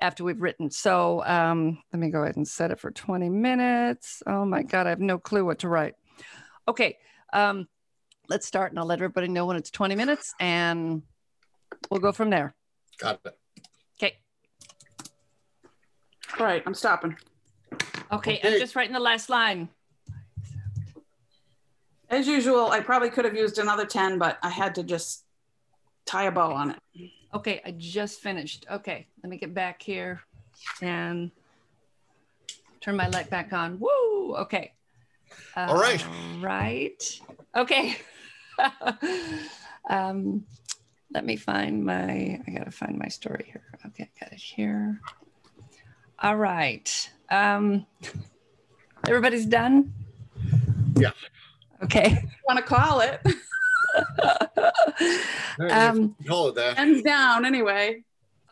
after 0.00 0.24
we've 0.24 0.40
written. 0.40 0.70
So 0.70 1.24
um, 1.24 1.82
let 1.92 2.00
me 2.00 2.10
go 2.10 2.22
ahead 2.22 2.36
and 2.36 2.46
set 2.46 2.70
it 2.70 2.78
for 2.78 2.90
20 2.90 3.28
minutes. 3.28 4.22
Oh 4.26 4.44
my 4.44 4.62
God, 4.62 4.86
I 4.86 4.90
have 4.90 5.00
no 5.00 5.18
clue 5.18 5.44
what 5.44 5.60
to 5.60 5.68
write. 5.68 5.94
Okay. 6.68 6.98
Um, 7.32 7.66
let's 8.28 8.46
start 8.46 8.72
and 8.72 8.78
I'll 8.78 8.86
let 8.86 8.98
everybody 8.98 9.28
know 9.28 9.46
when 9.46 9.56
it's 9.56 9.70
20 9.70 9.94
minutes 9.94 10.34
and 10.38 11.02
we'll 11.90 12.00
go 12.00 12.12
from 12.12 12.30
there. 12.30 12.54
Got 12.98 13.20
it. 13.24 13.38
Okay. 13.98 14.16
All 16.38 16.46
right, 16.46 16.62
I'm 16.66 16.74
stopping. 16.74 17.16
Okay. 18.12 18.38
Okay. 18.38 18.40
I'm 18.44 18.60
just 18.60 18.76
writing 18.76 18.92
the 18.92 19.00
last 19.00 19.28
line. 19.28 19.68
As 22.16 22.26
usual, 22.26 22.70
I 22.70 22.80
probably 22.80 23.10
could 23.10 23.26
have 23.26 23.36
used 23.36 23.58
another 23.58 23.84
10, 23.84 24.16
but 24.16 24.38
I 24.42 24.48
had 24.48 24.74
to 24.76 24.82
just 24.82 25.26
tie 26.06 26.22
a 26.22 26.32
bow 26.32 26.50
on 26.50 26.70
it. 26.70 27.10
Okay, 27.34 27.60
I 27.62 27.72
just 27.72 28.20
finished. 28.20 28.64
Okay, 28.70 29.06
let 29.22 29.28
me 29.28 29.36
get 29.36 29.52
back 29.52 29.82
here 29.82 30.22
and 30.80 31.30
turn 32.80 32.96
my 32.96 33.08
light 33.08 33.28
back 33.28 33.52
on. 33.52 33.78
Woo! 33.78 34.34
Okay. 34.36 34.72
All 35.58 35.76
right. 35.76 36.02
Right. 36.40 37.20
Okay. 37.54 37.98
um, 39.90 40.46
let 41.12 41.26
me 41.26 41.36
find 41.36 41.84
my. 41.84 42.40
I 42.46 42.50
gotta 42.50 42.70
find 42.70 42.96
my 42.96 43.08
story 43.08 43.44
here. 43.52 43.62
Okay, 43.88 44.08
got 44.18 44.32
it 44.32 44.40
here. 44.40 45.02
All 46.22 46.38
right. 46.38 47.10
Um, 47.30 47.84
everybody's 49.06 49.44
done. 49.44 49.92
Yeah. 50.96 51.10
Okay. 51.82 52.24
Want 52.48 52.58
to 52.58 52.62
call 52.64 53.00
it? 53.00 53.20
um, 55.70 56.14
Call 56.26 56.48
it 56.48 56.54
that. 56.56 56.78
Ends 56.78 57.02
down 57.02 57.44
anyway. 57.44 58.02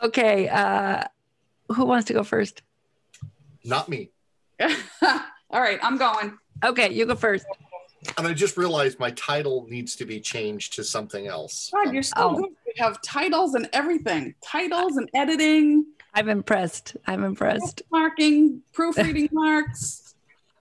okay. 0.03 0.49
Uh, 0.49 1.05
who 1.75 1.85
wants 1.85 2.07
to 2.07 2.13
go 2.13 2.23
first? 2.25 2.63
Not 3.65 3.89
me. 3.89 4.11
All 4.61 5.61
right, 5.61 5.79
I'm 5.83 5.97
going. 5.97 6.37
Okay, 6.65 6.93
you 6.93 7.07
go 7.07 7.15
first. 7.15 7.47
And 8.19 8.27
I 8.27 8.35
just 8.35 8.57
realized 8.59 8.99
my 8.99 9.11
title 9.13 9.67
needs 9.69 9.97
to 9.97 10.05
be 10.05 10.21
changed 10.21 10.75
to 10.75 10.85
something 10.85 11.27
else. 11.27 11.71
God, 11.73 11.93
you're 11.95 12.03
so 12.03 12.15
Oh. 12.17 12.35
good. 12.37 12.51
You 12.77 12.85
have 12.85 13.01
titles 13.03 13.55
and 13.55 13.69
everything. 13.73 14.35
Titles 14.45 14.97
and 14.99 15.09
editing, 15.15 15.87
I'm 16.13 16.29
impressed. 16.29 16.97
I'm 17.07 17.25
impressed. 17.25 17.83
marking, 17.91 18.61
proofreading 18.73 19.31
marks, 19.33 20.15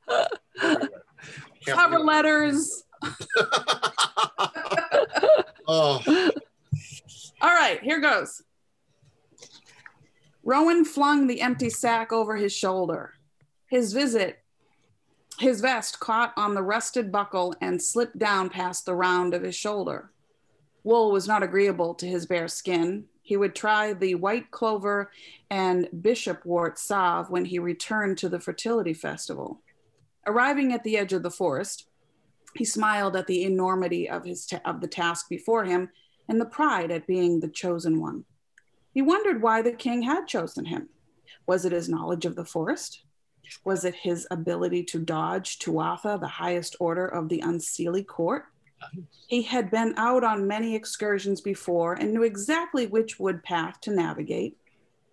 Can't 0.07 0.29
cover 1.65 1.99
letters. 1.99 2.83
oh, 5.67 6.01
All 7.41 7.49
right, 7.49 7.81
here 7.81 7.99
goes. 7.99 8.43
Rowan 10.43 10.85
flung 10.85 11.27
the 11.27 11.41
empty 11.41 11.69
sack 11.69 12.11
over 12.11 12.35
his 12.35 12.53
shoulder. 12.53 13.13
His 13.67 13.93
visit, 13.93 14.39
his 15.39 15.61
vest 15.61 15.99
caught 15.99 16.33
on 16.37 16.53
the 16.53 16.61
rusted 16.61 17.11
buckle 17.11 17.55
and 17.61 17.81
slipped 17.81 18.19
down 18.19 18.49
past 18.49 18.85
the 18.85 18.95
round 18.95 19.33
of 19.33 19.41
his 19.41 19.55
shoulder. 19.55 20.11
Wool 20.83 21.11
was 21.11 21.27
not 21.27 21.43
agreeable 21.43 21.93
to 21.95 22.07
his 22.07 22.25
bare 22.25 22.49
skin. 22.49 23.05
He 23.21 23.37
would 23.37 23.55
try 23.55 23.93
the 23.93 24.15
white 24.15 24.51
clover 24.51 25.11
and 25.49 25.87
bishop 26.01 26.39
bishopwort 26.39 26.77
salve 26.77 27.29
when 27.29 27.45
he 27.45 27.57
returned 27.57 28.17
to 28.17 28.29
the 28.29 28.39
fertility 28.39 28.93
festival. 28.93 29.61
Arriving 30.25 30.73
at 30.73 30.83
the 30.83 30.97
edge 30.97 31.13
of 31.13 31.23
the 31.23 31.31
forest, 31.31 31.87
he 32.55 32.65
smiled 32.65 33.15
at 33.15 33.27
the 33.27 33.43
enormity 33.43 34.09
of 34.09 34.25
his 34.25 34.45
ta- 34.45 34.61
of 34.65 34.79
the 34.81 34.87
task 34.87 35.27
before 35.29 35.65
him 35.65 35.89
and 36.29 36.39
the 36.39 36.45
pride 36.45 36.91
at 36.91 37.07
being 37.07 37.39
the 37.39 37.47
chosen 37.47 37.99
one. 37.99 38.23
He 38.93 39.01
wondered 39.01 39.41
why 39.41 39.61
the 39.61 39.71
king 39.71 40.03
had 40.03 40.27
chosen 40.27 40.65
him. 40.65 40.89
Was 41.47 41.65
it 41.65 41.71
his 41.71 41.89
knowledge 41.89 42.25
of 42.25 42.35
the 42.35 42.45
forest? 42.45 43.03
Was 43.65 43.83
it 43.83 43.95
his 43.95 44.27
ability 44.31 44.83
to 44.85 44.99
dodge 44.99 45.59
Tuatha, 45.59 46.19
the 46.19 46.27
highest 46.27 46.75
order 46.79 47.05
of 47.05 47.27
the 47.27 47.41
unseelie 47.41 48.05
court? 48.05 48.45
He 49.27 49.41
had 49.41 49.71
been 49.71 49.93
out 49.97 50.23
on 50.23 50.47
many 50.47 50.75
excursions 50.75 51.41
before 51.41 51.93
and 51.93 52.13
knew 52.13 52.23
exactly 52.23 52.87
which 52.87 53.19
wood 53.19 53.43
path 53.43 53.79
to 53.81 53.91
navigate. 53.91 54.57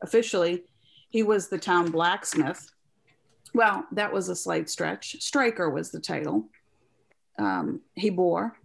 Officially, 0.03 0.65
he 1.09 1.23
was 1.23 1.49
the 1.49 1.59
town 1.59 1.91
blacksmith. 1.91 2.71
Well, 3.55 3.87
that 3.93 4.13
was 4.13 4.29
a 4.29 4.37
slight 4.37 4.71
stretch. 4.71 5.21
Striker 5.21 5.69
was 5.71 5.91
the 5.91 6.01
title 6.01 6.49
um, 7.41 7.81
he 7.95 8.11
bore. 8.11 8.57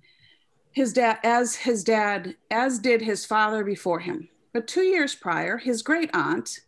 His 0.71 0.93
dad 0.93 1.19
as 1.23 1.55
his 1.55 1.83
dad 1.83 2.35
as 2.51 2.79
did 2.79 3.01
his 3.01 3.25
father 3.25 3.63
before 3.63 3.99
him. 3.99 4.29
But 4.53 4.67
two 4.67 4.83
years 4.83 5.15
prior 5.15 5.57
his 5.57 5.81
great 5.81 6.09
aunt 6.13 6.59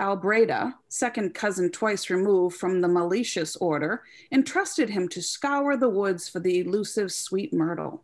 albreda 0.00 0.74
second 0.88 1.34
cousin 1.34 1.70
twice 1.70 2.10
removed 2.10 2.56
from 2.56 2.80
the 2.80 2.88
malicious 2.88 3.54
order 3.56 4.02
entrusted 4.32 4.90
him 4.90 5.08
to 5.08 5.22
scour 5.22 5.76
the 5.76 5.88
woods 5.88 6.28
for 6.28 6.40
the 6.40 6.60
elusive 6.60 7.12
sweet 7.12 7.52
myrtle. 7.52 8.02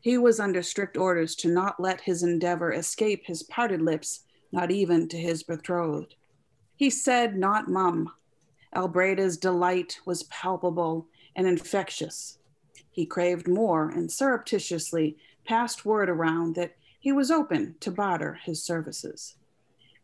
He 0.00 0.18
was 0.18 0.40
under 0.40 0.62
strict 0.62 0.96
orders 0.96 1.36
to 1.36 1.48
not 1.48 1.78
let 1.78 2.00
his 2.00 2.24
endeavor 2.24 2.72
escape 2.72 3.24
his 3.24 3.44
parted 3.44 3.80
lips 3.80 4.24
not 4.50 4.70
even 4.72 5.08
to 5.08 5.16
his 5.16 5.44
betrothed. 5.44 6.16
He 6.74 6.90
said 6.90 7.36
not 7.36 7.68
mum 7.68 8.12
albreda's 8.74 9.36
delight 9.36 9.98
was 10.04 10.24
palpable 10.24 11.06
and 11.36 11.46
infectious 11.46 12.38
he 12.92 13.06
craved 13.06 13.48
more 13.48 13.88
and 13.88 14.12
surreptitiously 14.12 15.16
passed 15.46 15.84
word 15.84 16.08
around 16.08 16.54
that 16.54 16.76
he 17.00 17.10
was 17.10 17.30
open 17.30 17.74
to 17.80 17.90
barter 17.90 18.34
his 18.44 18.62
services. 18.62 19.36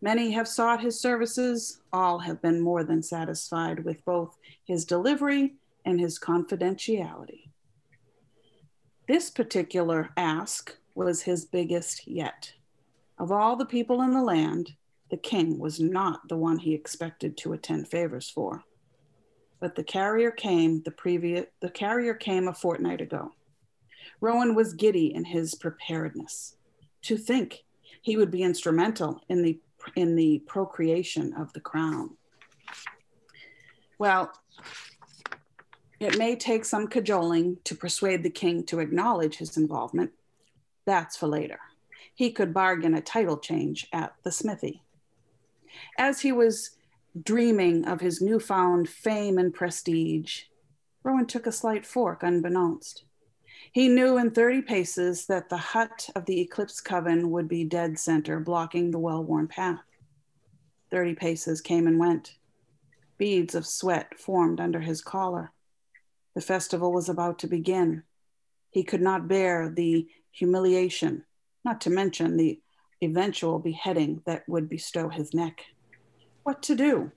Many 0.00 0.30
have 0.32 0.48
sought 0.48 0.80
his 0.80 0.98
services, 0.98 1.80
all 1.92 2.18
have 2.20 2.40
been 2.40 2.60
more 2.60 2.82
than 2.82 3.02
satisfied 3.02 3.84
with 3.84 4.04
both 4.04 4.38
his 4.64 4.84
delivery 4.84 5.56
and 5.84 6.00
his 6.00 6.18
confidentiality. 6.18 7.50
This 9.06 9.30
particular 9.30 10.10
ask 10.16 10.76
was 10.94 11.22
his 11.22 11.44
biggest 11.44 12.06
yet. 12.08 12.52
Of 13.18 13.30
all 13.30 13.54
the 13.56 13.66
people 13.66 14.00
in 14.02 14.12
the 14.12 14.22
land, 14.22 14.72
the 15.10 15.16
king 15.16 15.58
was 15.58 15.80
not 15.80 16.28
the 16.28 16.36
one 16.36 16.58
he 16.58 16.74
expected 16.74 17.36
to 17.36 17.52
attend 17.52 17.88
favors 17.88 18.28
for 18.28 18.64
but 19.60 19.74
the 19.74 19.84
carrier 19.84 20.30
came 20.30 20.82
the 20.82 20.90
previous 20.90 21.46
the 21.60 21.70
carrier 21.70 22.14
came 22.14 22.48
a 22.48 22.54
fortnight 22.54 23.00
ago. 23.00 23.32
Rowan 24.20 24.54
was 24.54 24.72
giddy 24.72 25.14
in 25.14 25.24
his 25.24 25.54
preparedness. 25.54 26.56
To 27.02 27.16
think 27.16 27.64
he 28.02 28.16
would 28.16 28.30
be 28.30 28.42
instrumental 28.42 29.20
in 29.28 29.42
the 29.42 29.58
in 29.96 30.16
the 30.16 30.40
procreation 30.46 31.34
of 31.34 31.52
the 31.52 31.60
crown. 31.60 32.16
Well, 33.98 34.32
it 35.98 36.18
may 36.18 36.36
take 36.36 36.64
some 36.64 36.86
cajoling 36.86 37.58
to 37.64 37.74
persuade 37.74 38.22
the 38.22 38.30
king 38.30 38.64
to 38.64 38.78
acknowledge 38.78 39.36
his 39.36 39.56
involvement. 39.56 40.12
That's 40.84 41.16
for 41.16 41.26
later. 41.26 41.58
He 42.14 42.30
could 42.30 42.54
bargain 42.54 42.94
a 42.94 43.00
title 43.00 43.38
change 43.38 43.88
at 43.92 44.14
the 44.22 44.32
smithy. 44.32 44.82
As 45.98 46.20
he 46.20 46.32
was 46.32 46.70
dreaming 47.22 47.84
of 47.84 48.00
his 48.00 48.20
newfound 48.20 48.88
fame 48.88 49.38
and 49.38 49.52
prestige, 49.52 50.42
Rowan 51.02 51.26
took 51.26 51.46
a 51.46 51.52
slight 51.52 51.86
fork 51.86 52.22
unbeknownst. 52.22 53.04
He 53.72 53.88
knew 53.88 54.18
in 54.18 54.30
30 54.30 54.62
paces 54.62 55.26
that 55.26 55.48
the 55.48 55.56
hut 55.56 56.08
of 56.14 56.24
the 56.26 56.40
Eclipse 56.40 56.80
Coven 56.80 57.30
would 57.30 57.48
be 57.48 57.64
dead 57.64 57.98
center, 57.98 58.40
blocking 58.40 58.90
the 58.90 58.98
well 58.98 59.22
worn 59.22 59.48
path. 59.48 59.80
30 60.90 61.14
paces 61.14 61.60
came 61.60 61.86
and 61.86 61.98
went. 61.98 62.36
Beads 63.18 63.54
of 63.54 63.66
sweat 63.66 64.18
formed 64.18 64.60
under 64.60 64.80
his 64.80 65.02
collar. 65.02 65.52
The 66.34 66.40
festival 66.40 66.92
was 66.92 67.08
about 67.08 67.38
to 67.40 67.46
begin. 67.46 68.04
He 68.70 68.84
could 68.84 69.02
not 69.02 69.28
bear 69.28 69.68
the 69.68 70.08
humiliation, 70.30 71.24
not 71.64 71.80
to 71.82 71.90
mention 71.90 72.36
the 72.36 72.60
eventual 73.02 73.58
beheading 73.58 74.22
that 74.26 74.48
would 74.48 74.68
bestow 74.68 75.08
his 75.08 75.34
neck. 75.34 75.64
What 76.42 76.62
to 76.64 76.74
do? 76.74 77.12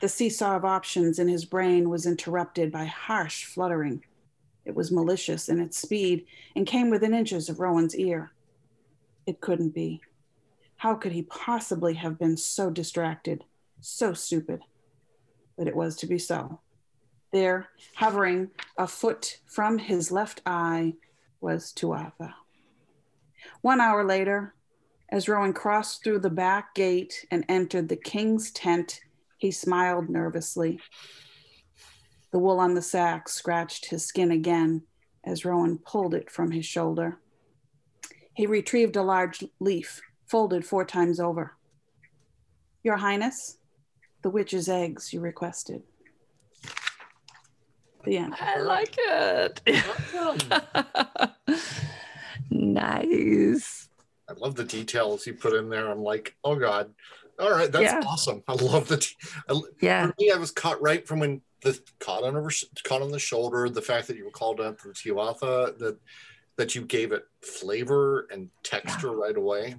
The 0.00 0.08
seesaw 0.08 0.56
of 0.56 0.64
options 0.64 1.18
in 1.18 1.28
his 1.28 1.44
brain 1.44 1.88
was 1.88 2.06
interrupted 2.06 2.70
by 2.70 2.84
harsh 2.84 3.44
fluttering. 3.44 4.04
It 4.64 4.74
was 4.74 4.92
malicious 4.92 5.48
in 5.48 5.60
its 5.60 5.78
speed 5.78 6.26
and 6.54 6.66
came 6.66 6.90
within 6.90 7.14
inches 7.14 7.48
of 7.48 7.58
Rowan's 7.58 7.96
ear. 7.96 8.32
It 9.26 9.40
couldn't 9.40 9.74
be. 9.74 10.00
How 10.76 10.94
could 10.94 11.12
he 11.12 11.22
possibly 11.22 11.94
have 11.94 12.18
been 12.18 12.36
so 12.36 12.70
distracted, 12.70 13.44
so 13.80 14.12
stupid? 14.12 14.60
But 15.56 15.66
it 15.66 15.74
was 15.74 15.96
to 15.96 16.06
be 16.06 16.18
so. 16.18 16.60
There, 17.32 17.68
hovering 17.94 18.50
a 18.76 18.86
foot 18.86 19.38
from 19.46 19.78
his 19.78 20.12
left 20.12 20.42
eye, 20.46 20.94
was 21.40 21.72
Tuatha. 21.72 22.34
One 23.60 23.80
hour 23.80 24.04
later, 24.04 24.54
as 25.10 25.28
Rowan 25.28 25.52
crossed 25.52 26.04
through 26.04 26.20
the 26.20 26.30
back 26.30 26.74
gate 26.74 27.26
and 27.30 27.44
entered 27.48 27.88
the 27.88 27.96
king's 27.96 28.50
tent, 28.50 29.00
he 29.38 29.50
smiled 29.50 30.08
nervously. 30.08 30.80
The 32.30 32.38
wool 32.38 32.60
on 32.60 32.74
the 32.74 32.82
sack 32.82 33.28
scratched 33.28 33.86
his 33.86 34.04
skin 34.04 34.30
again 34.30 34.82
as 35.24 35.44
Rowan 35.44 35.78
pulled 35.78 36.14
it 36.14 36.30
from 36.30 36.50
his 36.50 36.66
shoulder. 36.66 37.18
He 38.34 38.46
retrieved 38.46 38.96
a 38.96 39.02
large 39.02 39.44
leaf, 39.60 40.00
folded 40.26 40.64
four 40.64 40.84
times 40.84 41.20
over. 41.20 41.56
Your 42.82 42.96
Highness, 42.96 43.58
the 44.22 44.30
witch's 44.30 44.68
eggs 44.68 45.12
you 45.12 45.20
requested. 45.20 45.82
The 48.04 48.18
end. 48.18 48.34
I 48.38 48.60
like 48.60 48.94
it. 48.98 49.60
Nice. 52.50 53.87
I 54.28 54.34
love 54.34 54.54
the 54.54 54.64
details 54.64 55.26
you 55.26 55.34
put 55.34 55.54
in 55.54 55.68
there. 55.68 55.90
I'm 55.90 56.02
like, 56.02 56.34
oh 56.44 56.56
god. 56.56 56.92
All 57.38 57.50
right, 57.52 57.70
that's 57.70 57.84
Yeah. 57.84 58.00
awesome. 58.06 58.42
I 58.48 58.54
love 58.54 58.88
the. 58.88 58.96
T- 58.98 59.14
I, 59.48 59.60
Yeah. 59.80 60.06
for 60.08 60.14
me, 60.18 60.32
I 60.32 60.36
was 60.36 60.50
caught 60.50 60.80
right 60.82 61.06
from 61.06 61.20
when 61.20 61.40
the 61.62 61.78
caught 62.00 62.24
on 62.24 62.36
over, 62.36 62.50
caught 62.84 63.00
on 63.02 63.10
the 63.12 63.18
shoulder. 63.18 63.68
The 63.68 63.80
fact 63.82 64.08
that 64.08 64.16
you 64.16 64.24
were 64.24 64.30
called 64.32 64.60
up 64.60 64.80
from 64.80 64.92
Tuatha, 64.92 65.78
that 65.78 65.96
that 66.56 66.74
you 66.74 66.82
gave 66.82 67.12
it 67.12 67.24
flavor 67.42 68.26
and 68.32 68.50
texture 68.64 69.12
right 69.12 69.36
away. 69.36 69.76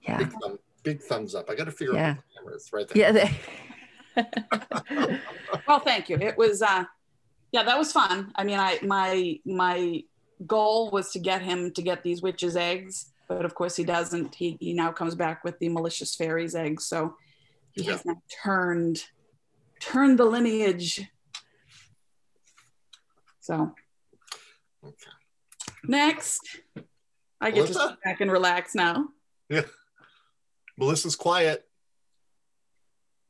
Yeah. 0.00 0.16
Big 0.18 0.32
thumb, 0.32 0.58
big 0.82 1.02
thumbs 1.02 1.34
up. 1.34 1.50
I 1.50 1.54
got 1.54 1.64
to 1.64 1.70
figure 1.70 1.94
Yeah. 1.94 2.10
out 2.12 2.16
the 2.16 2.22
camera 2.40 2.56
is 2.56 2.70
right 2.72 2.88
there. 2.88 2.98
Yeah. 2.98 3.12
They, 3.12 3.30
Well, 5.68 5.80
thank 5.80 6.08
you. 6.08 6.16
It 6.16 6.36
was 6.36 6.62
uh 6.62 6.84
yeah, 7.52 7.62
that 7.64 7.78
was 7.78 7.92
fun. 7.92 8.32
I 8.34 8.44
mean, 8.44 8.58
I 8.58 8.78
my 8.82 9.38
my 9.44 10.02
goal 10.46 10.90
was 10.90 11.12
to 11.12 11.18
get 11.18 11.42
him 11.42 11.70
to 11.72 11.82
get 11.82 12.02
these 12.02 12.22
witches 12.22 12.56
eggs, 12.56 13.11
but 13.36 13.44
of 13.44 13.54
course 13.54 13.76
he 13.76 13.84
doesn't. 13.84 14.34
He 14.34 14.56
he 14.60 14.72
now 14.72 14.92
comes 14.92 15.14
back 15.14 15.44
with 15.44 15.58
the 15.58 15.68
malicious 15.68 16.14
fairy's 16.14 16.54
egg. 16.54 16.80
So 16.80 17.16
he 17.72 17.84
has 17.84 18.04
now 18.04 18.20
turned 18.42 19.04
turned 19.80 20.18
the 20.18 20.24
lineage. 20.24 21.06
So 23.40 23.74
Okay. 24.84 25.10
next 25.84 26.60
I 27.40 27.50
get 27.50 27.66
to 27.68 27.74
sit 27.74 28.02
back 28.04 28.20
and 28.20 28.30
relax 28.30 28.74
now. 28.74 29.08
Yeah. 29.48 29.62
Melissa's 30.78 31.16
quiet. 31.16 31.68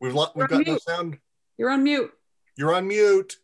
We've 0.01 0.15
lo- 0.15 0.31
we've 0.35 0.49
You're 0.51 0.59
on 0.59 0.65
got 0.65 0.73
no 0.73 0.79
sound. 0.79 1.19
You're 1.59 1.71
on 1.71 1.83
mute. 1.85 2.13
You're 2.57 2.75
on 2.75 2.89
mute. 2.89 3.37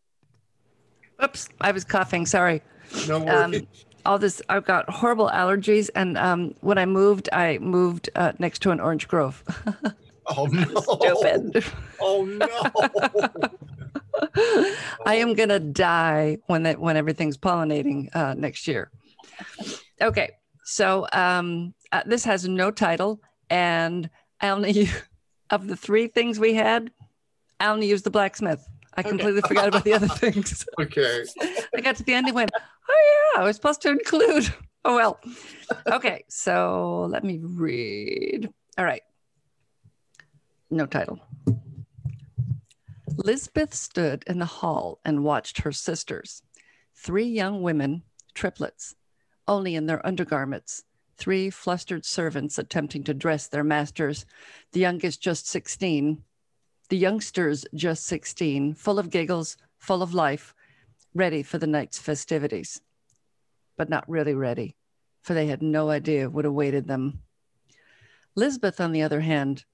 Oops, 1.23 1.49
I 1.61 1.73
was 1.73 1.85
coughing. 1.85 2.27
Sorry. 2.27 2.63
No 3.07 3.17
Um, 3.17 3.51
worries. 3.53 3.67
All 4.05 4.19
this, 4.19 4.41
I've 4.49 4.65
got 4.65 4.89
horrible 4.89 5.29
allergies. 5.29 5.91
And 5.95 6.17
um, 6.19 6.55
when 6.61 6.79
I 6.79 6.87
moved, 6.87 7.29
I 7.33 7.59
moved 7.59 8.11
uh, 8.15 8.33
next 8.39 8.61
to 8.63 8.71
an 8.71 8.81
orange 8.81 9.09
grove. 9.09 9.43
oh 10.27 10.47
no. 10.53 10.81
Stupid. 10.81 11.65
Oh 12.01 12.25
no. 12.25 13.51
I 15.07 15.15
am 15.17 15.35
gonna 15.35 15.61
die 15.61 16.39
when 16.47 16.65
that 16.65 16.81
when 16.81 16.97
everything's 16.97 17.37
pollinating 17.39 18.15
uh, 18.15 18.35
next 18.35 18.67
year. 18.67 18.91
Okay, 20.01 20.31
so 20.65 21.07
um, 21.13 21.75
uh, 21.93 22.03
this 22.07 22.25
has 22.25 22.47
no 22.49 22.71
title, 22.71 23.21
and 23.51 24.11
I 24.41 24.49
only 24.51 24.89
of 25.51 25.67
the 25.67 25.77
three 25.77 26.09
things 26.09 26.39
we 26.39 26.55
had, 26.55 26.91
I 27.61 27.69
only 27.69 27.87
used 27.89 28.05
the 28.05 28.11
blacksmith. 28.11 28.65
I 28.95 29.01
Okay. 29.01 29.11
completely 29.11 29.43
forgot 29.43 29.69
about 29.69 29.85
the 29.85 29.95
other 29.95 30.09
things. 30.09 30.67
okay. 30.81 31.25
I 31.75 31.81
got 31.81 31.97
to 31.97 32.03
the 32.03 32.15
end 32.15 32.27
and 32.27 32.35
went, 32.35 32.51
oh 32.89 33.33
yeah, 33.35 33.41
I 33.41 33.45
was 33.45 33.57
supposed 33.57 33.83
to 33.83 33.91
include. 33.91 34.53
Oh 34.85 34.95
well. 34.95 35.19
Okay, 35.89 36.25
so 36.29 37.09
let 37.11 37.25
me 37.25 37.41
read. 37.43 38.49
All 38.79 38.85
right. 38.85 39.03
No 40.71 40.87
title. 40.87 41.19
Lisbeth 43.17 43.75
stood 43.75 44.23
in 44.29 44.39
the 44.39 44.47
hall 44.47 45.01
and 45.05 45.25
watched 45.25 45.59
her 45.59 45.73
sisters, 45.73 46.43
three 46.95 47.27
young 47.27 47.61
women, 47.61 48.05
triplets, 48.35 48.95
only 49.49 49.75
in 49.75 49.87
their 49.87 50.07
undergarments, 50.07 50.85
three 51.17 51.51
flustered 51.51 52.05
servants 52.05 52.59
attempting 52.59 53.03
to 53.05 53.13
dress 53.13 53.49
their 53.49 53.65
masters, 53.65 54.25
the 54.73 54.81
youngest 54.81 55.21
just 55.21 55.49
16, 55.49 56.23
the 56.89 56.97
youngsters 56.97 57.67
just 57.75 58.07
16, 58.07 58.75
full 58.75 58.99
of 58.99 59.11
giggles, 59.11 59.57
full 59.79 60.03
of 60.03 60.15
life, 60.15 60.55
ready 61.15 61.43
for 61.43 61.59
the 61.59 61.67
night's 61.67 61.99
festivities, 61.99 62.81
but 63.77 63.89
not 63.89 64.09
really 64.09 64.35
ready, 64.35 64.77
for 65.23 65.35
they 65.35 65.47
had 65.47 65.63
no 65.63 65.91
idea 65.91 66.31
what 66.31 66.45
awaited 66.45 66.87
them. 66.87 67.23
Lisbeth, 68.35 68.81
on 68.81 68.93
the 68.93 69.03
other 69.03 69.21
hand, 69.21 69.65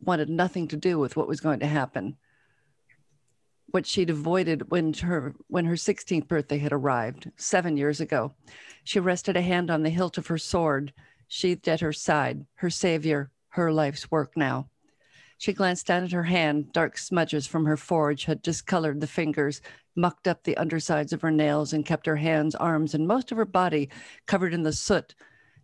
wanted 0.00 0.28
nothing 0.28 0.68
to 0.68 0.76
do 0.76 0.98
with 0.98 1.16
what 1.16 1.28
was 1.28 1.40
going 1.40 1.60
to 1.60 1.66
happen. 1.66 2.16
What 3.66 3.86
she'd 3.86 4.10
avoided 4.10 4.70
when 4.70 4.92
her 4.94 5.34
when 5.48 5.64
her 5.64 5.74
16th 5.74 6.28
birthday 6.28 6.58
had 6.58 6.72
arrived 6.72 7.30
seven 7.36 7.76
years 7.76 8.00
ago. 8.00 8.34
She 8.84 9.00
rested 9.00 9.36
a 9.36 9.42
hand 9.42 9.70
on 9.70 9.82
the 9.82 9.90
hilt 9.90 10.16
of 10.16 10.28
her 10.28 10.38
sword, 10.38 10.92
sheathed 11.26 11.68
at 11.68 11.80
her 11.80 11.92
side, 11.92 12.46
her 12.56 12.70
savior, 12.70 13.30
her 13.48 13.72
life's 13.72 14.10
work 14.10 14.36
now. 14.36 14.68
She 15.38 15.52
glanced 15.52 15.86
down 15.86 16.04
at 16.04 16.12
her 16.12 16.24
hand. 16.24 16.72
Dark 16.72 16.96
smudges 16.96 17.46
from 17.46 17.66
her 17.66 17.76
forge 17.76 18.24
had 18.24 18.42
discolored 18.42 19.00
the 19.00 19.06
fingers, 19.06 19.60
mucked 19.96 20.28
up 20.28 20.44
the 20.44 20.56
undersides 20.56 21.12
of 21.12 21.22
her 21.22 21.30
nails, 21.30 21.72
and 21.72 21.84
kept 21.84 22.06
her 22.06 22.16
hands, 22.16 22.54
arms, 22.54 22.94
and 22.94 23.06
most 23.06 23.30
of 23.32 23.38
her 23.38 23.44
body 23.44 23.88
covered 24.26 24.54
in 24.54 24.62
the 24.62 24.72
soot 24.72 25.14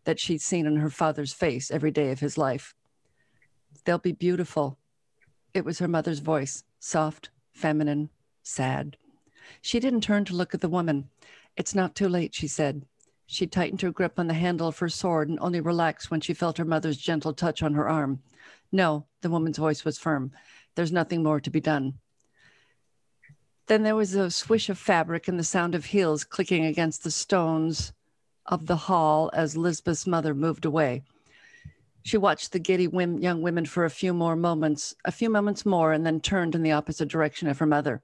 that 0.05 0.19
she'd 0.19 0.41
seen 0.41 0.67
on 0.67 0.77
her 0.77 0.91
father's 0.91 1.33
face 1.33 1.71
every 1.71 1.91
day 1.91 2.11
of 2.11 2.21
his 2.21 2.37
life. 2.37 2.75
They'll 3.85 3.99
be 3.99 4.13
beautiful. 4.13 4.79
It 5.55 5.65
was 5.65 5.79
her 5.79 5.89
mother's 5.89 6.21
voice, 6.21 6.65
soft, 6.79 7.31
feminine, 7.53 8.11
sad. 8.43 8.97
She 9.63 9.81
didn't 9.81 10.03
turn 10.03 10.25
to 10.27 10.35
look 10.35 10.55
at 10.55 10.61
the 10.61 10.69
woman. 10.69 11.11
It's 11.57 11.75
not 11.75 11.95
too 11.95 12.09
late, 12.09 12.35
she 12.35 12.47
said. 12.47 12.87
She 13.33 13.47
tightened 13.47 13.81
her 13.83 13.93
grip 13.93 14.19
on 14.19 14.27
the 14.27 14.35
handle 14.35 14.67
of 14.67 14.81
her 14.81 14.89
sword 14.89 15.29
and 15.29 15.39
only 15.39 15.61
relaxed 15.61 16.11
when 16.11 16.21
she 16.21 16.35
felt 16.35 16.59
her 16.59 16.65
mother's 16.65 16.97
gentle 16.97 17.33
touch 17.33 17.63
on 17.63 17.75
her 17.75 17.89
arm. 17.89 18.23
No, 18.73 19.07
the 19.21 19.31
woman's 19.31 19.57
voice 19.57 19.85
was 19.85 19.99
firm. 19.99 20.33
There's 20.75 20.91
nothing 20.91 21.23
more 21.23 21.39
to 21.39 21.49
be 21.49 21.61
done. 21.61 21.95
Then 23.69 23.85
there 23.85 23.95
was 23.95 24.17
a 24.17 24.33
swish 24.33 24.69
of 24.69 24.79
fabric 24.79 25.29
and 25.29 25.39
the 25.39 25.45
sound 25.45 25.77
of 25.77 25.85
heels 25.85 26.25
clicking 26.25 26.65
against 26.65 27.05
the 27.05 27.13
stones 27.13 27.93
of 28.47 28.67
the 28.67 28.75
hall 28.75 29.31
as 29.33 29.57
Lisbeth's 29.57 30.09
mother 30.09 30.35
moved 30.35 30.65
away. 30.65 31.05
She 32.03 32.17
watched 32.17 32.51
the 32.51 32.59
giddy 32.59 32.89
young 32.91 33.43
women 33.43 33.65
for 33.65 33.85
a 33.85 33.91
few 33.91 34.13
more 34.13 34.35
moments, 34.35 34.97
a 35.05 35.13
few 35.13 35.31
moments 35.31 35.65
more, 35.65 35.93
and 35.93 36.05
then 36.05 36.19
turned 36.19 36.57
in 36.57 36.65
the 36.65 36.73
opposite 36.73 37.09
direction 37.09 37.47
of 37.47 37.61
her 37.61 37.67
mother. 37.67 38.03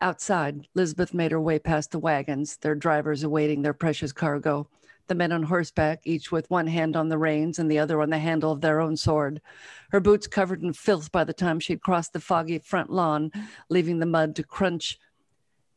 Outside, 0.00 0.66
Lisbeth 0.74 1.14
made 1.14 1.30
her 1.30 1.40
way 1.40 1.58
past 1.58 1.92
the 1.92 1.98
wagons, 1.98 2.56
their 2.56 2.74
drivers 2.74 3.22
awaiting 3.22 3.62
their 3.62 3.72
precious 3.72 4.12
cargo. 4.12 4.68
The 5.06 5.14
men 5.14 5.32
on 5.32 5.44
horseback, 5.44 6.00
each 6.04 6.32
with 6.32 6.50
one 6.50 6.66
hand 6.66 6.96
on 6.96 7.08
the 7.08 7.18
reins 7.18 7.58
and 7.58 7.70
the 7.70 7.78
other 7.78 8.00
on 8.00 8.10
the 8.10 8.18
handle 8.18 8.50
of 8.50 8.60
their 8.60 8.80
own 8.80 8.96
sword. 8.96 9.40
Her 9.90 10.00
boots 10.00 10.26
covered 10.26 10.62
in 10.62 10.72
filth 10.72 11.12
by 11.12 11.24
the 11.24 11.32
time 11.32 11.60
she'd 11.60 11.82
crossed 11.82 12.12
the 12.12 12.20
foggy 12.20 12.58
front 12.58 12.90
lawn, 12.90 13.30
leaving 13.68 13.98
the 13.98 14.06
mud 14.06 14.34
to 14.36 14.42
crunch 14.42 14.98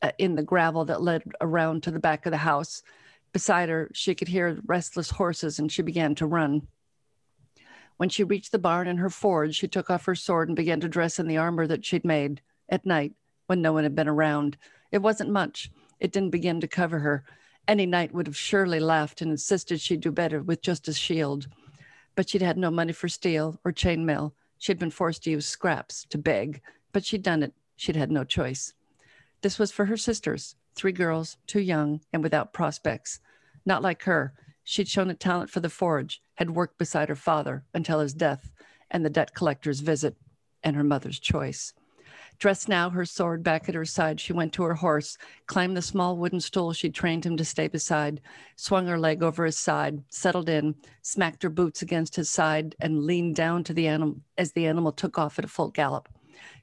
uh, 0.02 0.12
in 0.18 0.36
the 0.36 0.44
gravel 0.44 0.86
that 0.86 1.02
led 1.02 1.24
around 1.42 1.84
to 1.84 1.92
the 1.92 2.00
back 2.00 2.26
of 2.26 2.32
the 2.32 2.38
house. 2.38 2.82
Beside 3.34 3.70
her, 3.70 3.90
she 3.94 4.16
could 4.16 4.30
hear 4.30 4.60
restless 4.66 5.12
horses 5.12 5.60
and 5.60 5.72
she 5.72 5.82
began 5.82 6.16
to 6.16 6.26
run. 6.26 6.68
When 7.98 8.10
she 8.10 8.24
reached 8.24 8.52
the 8.52 8.60
barn 8.60 8.88
and 8.88 9.00
her 9.00 9.10
forge, 9.10 9.56
she 9.56 9.68
took 9.68 9.90
off 9.90 10.06
her 10.06 10.16
sword 10.16 10.50
and 10.50 10.56
began 10.56 10.80
to 10.80 10.90
dress 10.90 11.20
in 11.20 11.28
the 11.28 11.38
armor 11.38 11.68
that 11.68 11.86
she'd 11.86 12.06
made 12.06 12.42
at 12.70 12.86
night 12.86 13.14
when 13.48 13.62
no 13.62 13.74
one 13.74 13.84
had 13.84 13.96
been 13.96 14.08
around. 14.08 14.58
It 14.92 15.00
wasn't 15.00 15.32
much. 15.32 15.72
It 16.00 16.12
didn't 16.12 16.30
begin 16.30 16.62
to 16.62 16.68
cover 16.68 17.00
her. 17.00 17.24
Any 17.68 17.86
knight 17.86 18.14
would 18.14 18.28
have 18.28 18.38
surely 18.38 18.80
laughed 18.80 19.22
and 19.22 19.32
insisted 19.32 19.82
she'd 19.82 20.02
do 20.02 20.12
better 20.12 20.42
with 20.42 20.62
just 20.62 20.88
a 20.88 20.94
shield. 20.94 21.48
But 22.16 22.30
she'd 22.30 22.42
had 22.42 22.58
no 22.58 22.72
money 22.72 22.94
for 22.94 23.10
steel 23.10 23.60
or 23.66 23.74
chainmail. 23.74 24.32
She'd 24.58 24.80
been 24.80 24.92
forced 24.92 25.24
to 25.24 25.32
use 25.32 25.46
scraps 25.46 26.06
to 26.10 26.18
beg, 26.18 26.62
but 26.94 27.04
she'd 27.04 27.24
done 27.24 27.44
it. 27.44 27.54
She'd 27.76 27.96
had 27.96 28.12
no 28.12 28.24
choice. 28.24 28.74
This 29.42 29.60
was 29.60 29.72
for 29.72 29.86
her 29.86 29.98
sisters, 29.98 30.56
three 30.76 30.92
girls, 30.92 31.38
too 31.46 31.60
young 31.60 32.02
and 32.12 32.24
without 32.24 32.54
prospects. 32.54 33.20
Not 33.66 33.84
like 33.84 34.04
her. 34.04 34.34
She'd 34.64 34.88
shown 34.88 35.10
a 35.10 35.14
talent 35.14 35.50
for 35.50 35.60
the 35.60 35.70
forge, 35.70 36.22
had 36.36 36.52
worked 36.52 36.78
beside 36.78 37.10
her 37.10 37.16
father 37.16 37.64
until 37.74 38.00
his 38.00 38.14
death 38.14 38.52
and 38.90 39.06
the 39.06 39.10
debt 39.10 39.34
collector's 39.34 39.82
visit 39.82 40.16
and 40.64 40.76
her 40.76 40.84
mother's 40.84 41.20
choice. 41.20 41.74
Dressed 42.40 42.70
now, 42.70 42.92
her 42.92 43.04
sword 43.04 43.42
back 43.42 43.68
at 43.68 43.74
her 43.74 43.86
side, 43.86 44.20
she 44.20 44.32
went 44.32 44.54
to 44.54 44.64
her 44.64 44.76
horse, 44.76 45.18
climbed 45.48 45.76
the 45.76 45.82
small 45.82 46.18
wooden 46.18 46.40
stool 46.40 46.72
she'd 46.72 46.94
trained 46.94 47.26
him 47.26 47.36
to 47.38 47.44
stay 47.44 47.68
beside, 47.68 48.22
swung 48.56 48.86
her 48.86 49.00
leg 49.00 49.24
over 49.24 49.46
his 49.46 49.58
side, 49.58 50.04
settled 50.10 50.48
in, 50.48 50.76
smacked 51.02 51.42
her 51.42 51.50
boots 51.50 51.82
against 51.82 52.16
his 52.16 52.30
side, 52.30 52.76
and 52.80 53.06
leaned 53.06 53.36
down 53.36 53.64
to 53.64 53.74
the 53.74 53.88
animal 53.88 54.18
as 54.38 54.52
the 54.52 54.68
animal 54.68 54.92
took 54.92 55.18
off 55.18 55.40
at 55.40 55.46
a 55.46 55.48
full 55.48 55.70
gallop. 55.70 56.10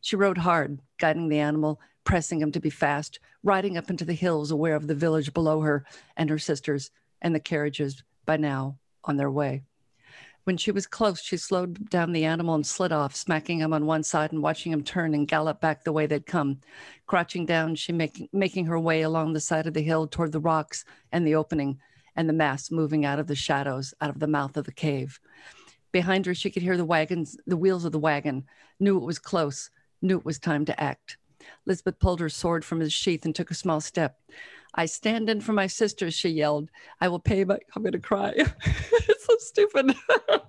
She 0.01 0.15
rode 0.15 0.39
hard, 0.39 0.81
guiding 0.99 1.29
the 1.29 1.41
animal, 1.41 1.81
pressing 2.05 2.41
him 2.41 2.53
to 2.53 2.61
be 2.61 2.71
fast, 2.71 3.19
riding 3.43 3.77
up 3.77 3.91
into 3.91 4.05
the 4.05 4.13
hills, 4.13 4.53
aware 4.53 4.77
of 4.77 4.87
the 4.87 4.95
village 4.95 5.35
below 5.35 5.61
her 5.63 5.85
and 6.17 6.31
her 6.31 6.39
sisters 6.39 6.93
and 7.21 7.35
the 7.35 7.41
carriages 7.41 8.05
by 8.27 8.37
now 8.37 8.79
on 9.03 9.17
their 9.17 9.31
way. 9.31 9.63
When 10.45 10.59
she 10.59 10.71
was 10.71 10.87
close, 10.87 11.23
she 11.23 11.39
slowed 11.39 11.89
down 11.89 12.13
the 12.13 12.27
animal 12.27 12.55
and 12.55 12.67
slid 12.67 12.93
off, 12.93 13.17
smacking 13.17 13.61
him 13.61 13.73
on 13.73 13.87
one 13.87 14.03
side 14.03 14.31
and 14.31 14.43
watching 14.43 14.73
him 14.73 14.85
turn 14.85 15.15
and 15.15 15.27
gallop 15.27 15.59
back 15.59 15.85
the 15.85 15.93
way 15.93 16.07
they'd 16.07 16.27
come. 16.27 16.61
Crouching 17.07 17.47
down, 17.47 17.77
she 17.77 17.93
making 17.93 18.29
making 18.31 18.67
her 18.67 18.79
way 18.79 19.01
along 19.01 19.33
the 19.33 19.41
side 19.41 19.67
of 19.67 19.73
the 19.73 19.83
hill 19.83 20.07
toward 20.07 20.33
the 20.33 20.41
rocks 20.41 20.85
and 21.13 21.27
the 21.27 21.35
opening, 21.35 21.81
and 22.15 22.29
the 22.29 22.35
mass 22.35 22.71
moving 22.71 23.07
out 23.07 23.19
of 23.19 23.27
the 23.27 23.35
shadows, 23.35 23.95
out 24.03 24.11
of 24.11 24.19
the 24.19 24.27
mouth 24.27 24.59
of 24.59 24.67
the 24.67 24.73
cave. 24.73 25.19
Behind 25.93 26.27
her, 26.27 26.35
she 26.35 26.51
could 26.51 26.63
hear 26.63 26.77
the 26.77 26.85
wagons, 26.85 27.39
the 27.47 27.57
wheels 27.57 27.87
of 27.87 27.93
the 27.93 27.99
wagon, 27.99 28.45
knew 28.79 28.99
it 28.99 29.05
was 29.05 29.19
close, 29.19 29.71
knew 30.03 30.19
it 30.19 30.27
was 30.27 30.39
time 30.39 30.67
to 30.67 30.79
act. 30.79 31.17
Lisbeth 31.67 31.99
pulled 31.99 32.21
her 32.21 32.29
sword 32.29 32.65
from 32.65 32.81
his 32.81 32.93
sheath 32.93 33.25
and 33.25 33.35
took 33.35 33.51
a 33.51 33.55
small 33.55 33.81
step. 33.81 34.19
I 34.75 34.87
stand 34.87 35.31
in 35.31 35.41
for 35.41 35.53
my 35.53 35.67
sisters, 35.69 36.15
she 36.15 36.31
yelled. 36.31 36.69
I 37.01 37.09
will 37.09 37.21
pay 37.21 37.45
my, 37.45 37.59
I'm 37.75 37.83
going 37.83 37.93
to 37.93 37.99
cry. 38.01 38.33
it's 38.37 39.27
so 39.27 39.37
stupid. 39.39 39.95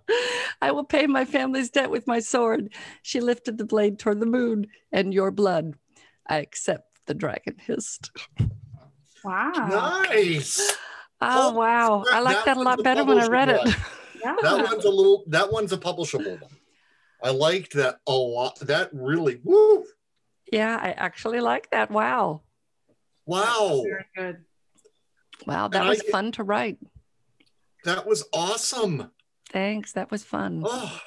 I 0.62 0.72
will 0.72 0.84
pay 0.84 1.06
my 1.06 1.26
family's 1.26 1.70
debt 1.70 1.92
with 1.92 2.08
my 2.08 2.20
sword. 2.20 2.74
She 3.04 3.20
lifted 3.22 3.58
the 3.58 3.66
blade 3.66 4.00
toward 4.00 4.20
the 4.20 4.26
moon 4.26 4.68
and 4.92 5.14
your 5.14 5.30
blood. 5.32 5.76
I 6.28 6.38
accept, 6.38 7.06
the 7.06 7.14
dragon 7.14 7.58
hissed. 7.60 8.10
Wow. 9.24 9.52
Nice. 10.08 10.60
Oh, 11.22 11.50
Oh, 11.50 11.52
wow. 11.54 12.04
I 12.12 12.22
crap, 12.22 12.24
like 12.24 12.36
that 12.36 12.46
that 12.46 12.58
a 12.58 12.62
lot 12.62 12.84
better 12.84 13.04
when 13.04 13.20
I 13.20 13.28
read 13.28 13.50
it. 13.50 13.76
Yeah. 14.24 14.36
That 14.42 14.70
one's 14.72 14.86
a 14.86 14.90
little. 14.90 15.24
That 15.28 15.52
one's 15.52 15.72
a 15.72 15.78
publishable 15.78 16.42
one. 16.42 16.52
I 17.24 17.30
liked 17.30 17.74
that 17.74 18.00
a 18.08 18.14
lot. 18.14 18.60
That 18.62 18.90
really. 18.92 19.40
Woo! 19.44 19.86
Yeah, 20.56 20.80
I 20.82 20.92
actually 20.92 21.42
like 21.42 21.70
that. 21.72 21.92
Wow. 21.92 22.42
Wow. 23.26 23.84
Very 23.84 24.06
good. 24.16 24.46
Wow. 25.46 25.68
That 25.68 25.82
And 25.82 25.90
was 25.90 26.02
get- 26.02 26.12
fun 26.12 26.32
to 26.34 26.44
write. 26.44 26.78
That 27.84 28.08
was 28.08 28.24
awesome. 28.34 29.12
Thanks. 29.50 29.92
That 29.94 30.10
was 30.10 30.24
fun. 30.24 30.64
Oh, 30.66 31.00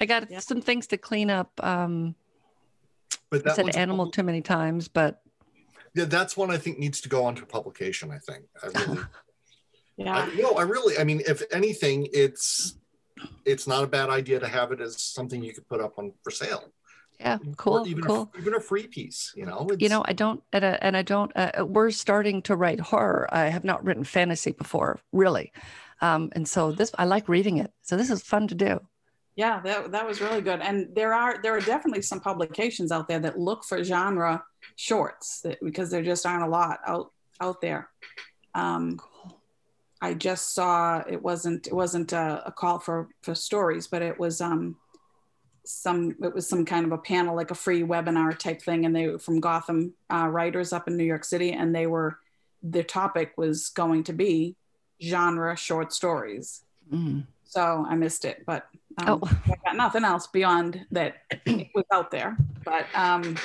I 0.00 0.06
got 0.06 0.30
Yeah. 0.30 0.40
some 0.40 0.60
things 0.60 0.86
to 0.88 0.96
clean 0.96 1.30
up. 1.30 1.52
Um, 1.62 2.14
but 3.30 3.46
I 3.48 3.54
said 3.54 3.76
animal 3.76 4.06
pub- 4.06 4.14
too 4.14 4.22
many 4.22 4.40
times, 4.42 4.88
but 4.88 5.22
yeah, 5.94 6.04
that's 6.06 6.36
one 6.36 6.50
I 6.50 6.58
think 6.58 6.78
needs 6.78 7.00
to 7.02 7.08
go 7.08 7.24
onto 7.24 7.44
publication. 7.46 8.10
I 8.10 8.18
think. 8.18 8.44
I 8.62 8.66
really. 8.68 9.02
Yeah. 9.98 10.14
I, 10.14 10.34
no, 10.34 10.50
I 10.52 10.62
really. 10.62 10.98
I 10.98 11.04
mean, 11.04 11.22
if 11.26 11.42
anything, 11.50 12.06
it's 12.12 12.76
it's 13.46 13.66
not 13.66 13.82
a 13.82 13.86
bad 13.86 14.10
idea 14.10 14.38
to 14.38 14.46
have 14.46 14.70
it 14.72 14.78
as 14.78 15.00
something 15.02 15.42
you 15.42 15.54
could 15.54 15.66
put 15.68 15.80
up 15.80 15.98
on 15.98 16.12
for 16.22 16.30
sale. 16.30 16.64
Yeah, 17.20 17.38
cool, 17.56 17.86
even 17.86 18.02
cool. 18.02 18.30
A, 18.34 18.40
even 18.40 18.54
a 18.54 18.60
free 18.60 18.86
piece. 18.86 19.32
You 19.36 19.46
know, 19.46 19.68
you 19.78 19.88
know 19.88 20.02
i 20.06 20.12
don't 20.12 20.42
and, 20.52 20.64
uh, 20.64 20.78
and 20.80 20.96
i 20.96 21.02
don't 21.02 21.32
uh, 21.36 21.64
we're 21.64 21.90
starting 21.90 22.42
to 22.42 22.56
write 22.56 22.80
horror 22.80 23.28
i 23.32 23.44
have 23.48 23.64
not 23.64 23.84
written 23.84 24.04
fantasy 24.04 24.52
before 24.52 24.98
really 25.12 25.52
um, 26.00 26.30
and 26.32 26.46
so 26.46 26.72
this 26.72 26.90
i 26.98 27.04
like 27.04 27.28
reading 27.28 27.58
it 27.58 27.72
so 27.82 27.96
this 27.96 28.10
is 28.10 28.22
fun 28.22 28.48
to 28.48 28.54
do 28.54 28.80
Yeah, 29.36 29.60
that, 29.64 29.92
that 29.92 30.06
was 30.06 30.20
really 30.20 30.40
good. 30.40 30.60
And 30.60 30.88
there 30.94 31.12
are 31.12 31.42
there 31.42 31.54
are 31.54 31.60
definitely 31.60 32.02
some 32.02 32.20
publications 32.20 32.90
out 32.90 33.06
there 33.06 33.20
that 33.20 33.38
look 33.38 33.64
for 33.64 33.84
genre 33.84 34.42
shorts 34.76 35.42
that, 35.42 35.58
because 35.62 35.90
there 35.90 36.02
just 36.02 36.24
aren't 36.24 36.44
a 36.44 36.48
lot 36.48 36.80
out 36.86 37.12
out 37.40 37.60
there. 37.60 37.90
Um, 38.54 38.96
cool 38.96 39.36
I 40.00 40.14
just 40.14 40.54
saw 40.54 41.02
it 41.08 41.22
wasn't 41.22 41.66
it 41.66 41.72
wasn't 41.72 42.12
a, 42.12 42.42
a 42.46 42.52
call 42.52 42.78
for 42.78 43.08
for 43.22 43.34
stories, 43.34 43.86
but 43.86 44.02
it 44.02 44.18
was 44.18 44.40
um 44.40 44.76
some 45.66 46.14
it 46.22 46.34
was 46.34 46.48
some 46.48 46.64
kind 46.64 46.86
of 46.86 46.92
a 46.92 46.98
panel 46.98 47.36
like 47.36 47.50
a 47.50 47.54
free 47.54 47.82
webinar 47.82 48.36
type 48.38 48.62
thing, 48.62 48.86
and 48.86 48.94
they 48.94 49.08
were 49.08 49.18
from 49.18 49.40
Gotham 49.40 49.94
uh, 50.12 50.28
writers 50.28 50.72
up 50.72 50.88
in 50.88 50.96
New 50.96 51.04
York 51.04 51.24
City, 51.24 51.52
and 51.52 51.74
they 51.74 51.86
were 51.86 52.18
their 52.62 52.82
topic 52.82 53.32
was 53.36 53.68
going 53.68 54.04
to 54.04 54.12
be 54.12 54.56
genre 55.02 55.56
short 55.56 55.92
stories. 55.92 56.64
Mm. 56.92 57.26
So 57.44 57.86
I 57.88 57.94
missed 57.94 58.24
it, 58.24 58.44
but 58.46 58.66
um, 58.98 59.20
Oh. 59.22 59.40
I 59.46 59.56
got 59.64 59.76
nothing 59.76 60.04
else 60.04 60.26
beyond 60.26 60.86
that 60.90 61.16
it 61.46 61.68
was 61.74 61.84
out 61.92 62.10
there. 62.10 62.36
But 62.64 62.86
um, 62.94 63.36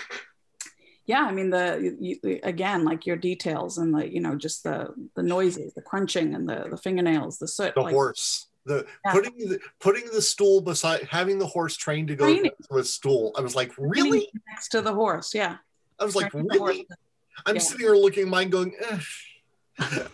yeah, 1.06 1.22
I 1.22 1.32
mean 1.32 1.50
the 1.50 1.96
you, 2.00 2.40
again 2.44 2.84
like 2.84 3.06
your 3.06 3.18
details 3.18 3.78
and 3.78 3.94
the 3.94 4.12
you 4.12 4.22
know 4.22 4.36
just 4.36 4.64
the 4.64 4.94
the 5.16 5.24
noises, 5.24 5.74
the 5.74 5.82
crunching 5.82 6.34
and 6.34 6.48
the 6.48 6.68
the 6.70 6.78
fingernails, 6.78 7.38
the 7.38 7.48
soot. 7.48 7.76
the 7.76 7.82
like, 7.82 7.94
horse. 7.94 8.48
The 8.66 8.86
Yeah. 9.06 9.12
putting 9.14 9.38
the 9.50 9.60
putting 9.80 10.06
the 10.12 10.22
stool 10.22 10.62
beside 10.62 11.04
having 11.10 11.40
the 11.40 11.48
horse 11.48 11.76
trained 11.76 12.10
to 12.10 12.16
go 12.16 12.26
Training. 12.26 12.52
to 12.72 12.78
a 12.78 12.84
stool. 12.84 13.32
I 13.36 13.42
was 13.42 13.56
like, 13.56 13.70
sitting 13.72 13.90
really? 13.90 14.28
next 14.48 14.70
to 14.70 14.82
the 14.82 14.94
horse? 14.94 15.34
Yeah, 15.34 15.58
I 16.00 16.06
was 16.06 16.16
like, 16.16 16.32
Training 16.32 16.50
really? 16.52 16.88
I'm 17.46 17.56
Yeah. 17.56 17.62
sitting 17.62 17.86
here 17.88 17.96
looking 17.96 18.24
at 18.24 18.30
mine 18.30 18.50
going, 18.50 18.76
eh. 18.80 19.00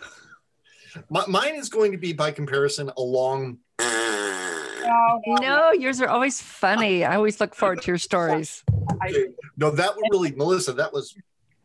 My, 1.10 1.24
mine 1.26 1.54
is 1.56 1.68
going 1.68 1.92
to 1.92 1.98
be 1.98 2.14
by 2.14 2.30
comparison 2.30 2.90
a 2.96 3.02
long. 3.02 3.58
no 3.78 5.72
yours 5.72 6.00
are 6.00 6.08
always 6.08 6.40
funny 6.40 7.04
i 7.04 7.14
always 7.14 7.40
look 7.40 7.54
forward 7.54 7.82
to 7.82 7.88
your 7.88 7.98
stories 7.98 8.64
I, 9.02 9.26
No, 9.58 9.70
that 9.70 9.94
was 9.94 10.02
really 10.10 10.32
Melissa. 10.32 10.72
That 10.72 10.92
was. 10.92 11.14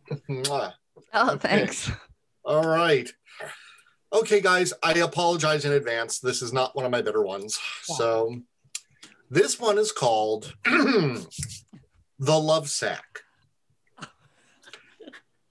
Oh 1.15 1.29
Okay. 1.31 1.37
thanks 1.39 1.89
All 2.43 2.67
right. 2.67 3.09
Okay, 4.13 4.41
guys, 4.41 4.73
I 4.83 4.93
apologize 4.99 5.65
in 5.65 5.71
advance. 5.71 6.19
This 6.19 6.43
is 6.43 6.53
not 6.53 6.75
one 6.75 6.85
of 6.85 6.91
my 6.91 7.01
better 7.01 7.23
ones. 7.23 7.59
So, 7.81 8.41
this 9.31 9.59
one 9.59 9.79
is 9.79 9.91
called 9.91 10.53
The 10.65 11.25
Love 12.19 12.69
Sack. 12.69 13.21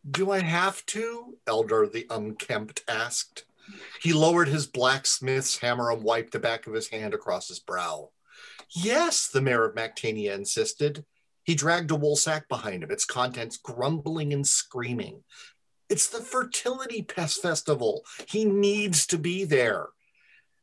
Do 0.09 0.31
I 0.31 0.41
have 0.41 0.87
to? 0.87 1.39
Eldar 1.45 1.91
the 1.91 2.07
unkempt 2.09 2.85
asked. 2.87 3.45
He 4.01 4.13
lowered 4.13 4.49
his 4.49 4.69
blacksmith's 4.69 5.59
hammer 5.59 5.91
and 5.91 6.05
wiped 6.05 6.33
the 6.33 6.39
back 6.39 6.69
of 6.69 6.75
his 6.75 6.89
hand 6.89 7.15
across 7.15 7.49
his 7.49 7.59
brow. 7.59 8.11
Yes, 8.71 9.27
the 9.27 9.43
mayor 9.43 9.65
of 9.65 9.75
Mactania 9.75 10.35
insisted. 10.35 11.05
He 11.43 11.57
dragged 11.57 11.91
a 11.91 11.97
wool 11.97 12.15
sack 12.15 12.49
behind 12.49 12.85
him, 12.85 12.93
its 12.93 13.05
contents 13.05 13.57
grumbling 13.57 14.33
and 14.33 14.47
screaming. 14.47 15.25
It's 15.93 16.09
the 16.09 16.23
fertility 16.23 17.03
pest 17.03 17.43
festival. 17.43 18.07
He 18.27 18.47
needs 18.47 19.07
to 19.09 19.19
be 19.19 19.45
there. 19.45 19.89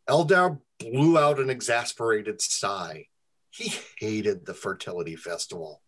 Eldar 0.10 0.60
blew 0.80 1.20
out 1.20 1.40
an 1.40 1.52
exasperated 1.52 2.42
sigh. 2.42 3.10
He 3.52 3.72
hated 4.00 4.48
the 4.48 4.56
fertility 4.56 5.16
festival. 5.16 5.84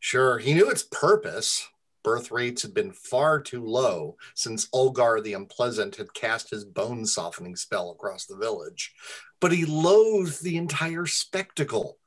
Sure, 0.00 0.38
he 0.38 0.54
knew 0.54 0.70
its 0.70 0.84
purpose. 0.84 1.68
Birth 2.02 2.30
rates 2.30 2.62
had 2.62 2.72
been 2.72 2.92
far 2.92 3.42
too 3.42 3.62
low 3.62 4.16
since 4.34 4.70
Ulgar 4.72 5.20
the 5.20 5.34
Unpleasant 5.34 5.96
had 5.96 6.14
cast 6.14 6.48
his 6.48 6.64
bone 6.64 7.04
softening 7.04 7.56
spell 7.56 7.90
across 7.90 8.24
the 8.24 8.38
village. 8.38 8.94
But 9.38 9.52
he 9.52 9.66
loathed 9.66 10.42
the 10.42 10.56
entire 10.56 11.04
spectacle 11.04 11.98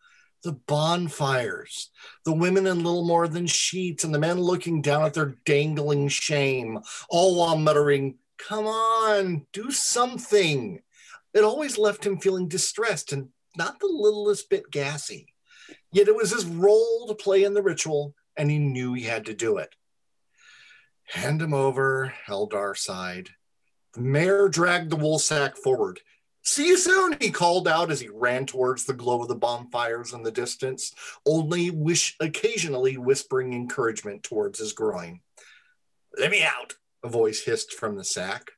the 0.46 0.54
bonfires, 0.54 1.90
the 2.24 2.32
women 2.32 2.68
in 2.68 2.78
little 2.78 3.04
more 3.04 3.28
than 3.28 3.48
sheets, 3.48 4.04
and 4.04 4.14
the 4.14 4.20
men 4.20 4.40
looking 4.40 4.82
down 4.82 5.04
at 5.04 5.14
their 5.14 5.36
dangling 5.44 6.08
shame, 6.08 6.80
all 7.10 7.36
while 7.36 7.58
muttering, 7.58 8.18
Come 8.38 8.68
on, 8.68 9.48
do 9.54 9.72
something. 9.72 10.82
It 11.34 11.44
always 11.44 11.78
left 11.78 12.06
him 12.06 12.20
feeling 12.20 12.48
distressed 12.48 13.12
and 13.12 13.30
not 13.58 13.80
the 13.80 13.88
littlest 13.88 14.50
bit 14.50 14.70
gassy. 14.70 15.34
Yet 15.92 16.08
it 16.08 16.16
was 16.16 16.32
his 16.32 16.46
role 16.46 17.08
to 17.08 17.16
play 17.16 17.44
in 17.44 17.54
the 17.54 17.64
ritual, 17.64 18.14
and 18.38 18.52
he 18.52 18.60
knew 18.60 18.94
he 18.94 19.04
had 19.04 19.26
to 19.26 19.34
do 19.34 19.58
it. 19.58 19.74
Hand 21.06 21.42
him 21.42 21.54
over, 21.54 22.14
Eldar 22.28 22.78
sighed. 22.78 23.30
The 23.94 24.02
mayor 24.02 24.50
dragged 24.50 24.92
the 24.92 24.98
wool 24.98 25.20
sack 25.20 25.56
forward. 25.58 26.02
See 26.48 26.68
you 26.68 26.78
soon, 26.78 27.18
he 27.20 27.32
called 27.32 27.68
out 27.68 27.90
as 27.90 28.00
he 28.00 28.08
ran 28.08 28.46
towards 28.46 28.86
the 28.86 28.94
glow 28.94 29.24
of 29.24 29.28
the 29.28 29.36
bonfires 29.36 30.14
in 30.14 30.22
the 30.22 30.32
distance, 30.32 30.94
only 31.26 31.72
wish 31.72 32.16
occasionally 32.20 32.98
whispering 32.98 33.54
encouragement 33.54 34.22
towards 34.22 34.60
his 34.60 34.72
groin. 34.72 35.22
Let 36.18 36.30
me 36.30 36.44
out, 36.44 36.76
a 37.04 37.10
voice 37.10 37.44
hissed 37.44 37.74
from 37.74 37.98
the 37.98 38.04
sack. 38.04 38.52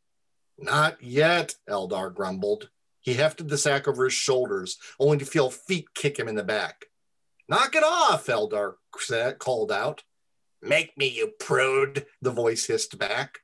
Not 0.59 1.01
yet, 1.01 1.55
Eldar 1.69 2.13
grumbled. 2.13 2.69
He 2.99 3.13
hefted 3.13 3.47
the 3.47 3.57
sack 3.57 3.87
over 3.87 4.03
his 4.03 4.13
shoulders, 4.13 4.77
only 4.99 5.17
to 5.19 5.25
feel 5.25 5.49
feet 5.49 5.93
kick 5.95 6.19
him 6.19 6.27
in 6.27 6.35
the 6.35 6.43
back. 6.43 6.87
Knock 7.47 7.73
it 7.73 7.83
off, 7.83 8.27
Eldar 8.27 8.73
called 9.39 9.71
out. 9.71 10.03
Make 10.61 10.97
me, 10.97 11.07
you 11.07 11.31
prude, 11.39 12.05
the 12.21 12.31
voice 12.31 12.65
hissed 12.65 12.97
back. 12.97 13.39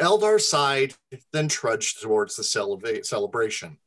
Eldar 0.00 0.40
sighed, 0.40 0.94
then 1.32 1.48
trudged 1.48 2.02
towards 2.02 2.36
the 2.36 2.42
celebra- 2.42 3.04
celebration. 3.04 3.78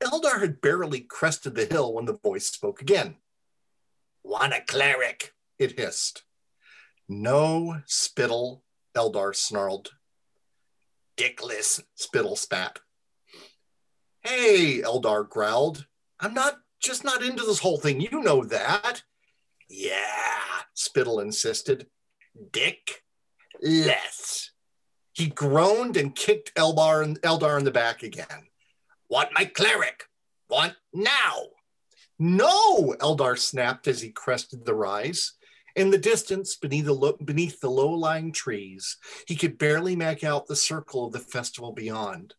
Eldar 0.00 0.40
had 0.40 0.60
barely 0.60 1.00
crested 1.00 1.54
the 1.54 1.64
hill 1.64 1.92
when 1.92 2.04
the 2.04 2.18
voice 2.18 2.46
spoke 2.46 2.80
again. 2.80 3.16
Want 4.22 4.52
a 4.52 4.60
cleric? 4.60 5.32
It 5.58 5.78
hissed. 5.78 6.22
No, 7.08 7.80
Spittle, 7.86 8.62
Eldar 8.94 9.34
snarled. 9.34 9.92
Dickless, 11.16 11.82
Spittle 11.94 12.36
spat. 12.36 12.78
Hey, 14.22 14.82
Eldar 14.82 15.28
growled. 15.28 15.86
I'm 16.20 16.34
not 16.34 16.58
just 16.80 17.02
not 17.04 17.22
into 17.22 17.44
this 17.44 17.60
whole 17.60 17.78
thing. 17.78 18.00
You 18.00 18.20
know 18.20 18.44
that. 18.44 19.02
Yeah, 19.68 20.62
Spittle 20.74 21.20
insisted. 21.20 21.86
Dick, 22.52 23.02
less. 23.62 24.47
He 25.18 25.26
groaned 25.26 25.96
and 25.96 26.14
kicked 26.14 26.54
Eldar 26.54 27.02
in, 27.02 27.16
Eldar 27.16 27.58
in 27.58 27.64
the 27.64 27.72
back 27.72 28.04
again. 28.04 28.46
Want 29.08 29.30
my 29.34 29.46
cleric? 29.46 30.04
Want 30.48 30.74
now? 30.94 31.46
No, 32.20 32.94
Eldar 33.00 33.36
snapped 33.36 33.88
as 33.88 34.00
he 34.00 34.10
crested 34.10 34.64
the 34.64 34.76
rise. 34.76 35.32
In 35.74 35.90
the 35.90 35.98
distance, 35.98 36.54
beneath 36.54 36.84
the, 36.84 36.92
lo- 36.92 37.18
beneath 37.24 37.58
the 37.58 37.68
low-lying 37.68 38.30
trees, 38.30 38.96
he 39.26 39.34
could 39.34 39.58
barely 39.58 39.96
make 39.96 40.22
out 40.22 40.46
the 40.46 40.54
circle 40.54 41.06
of 41.06 41.12
the 41.12 41.18
festival 41.18 41.72
beyond. 41.72 42.34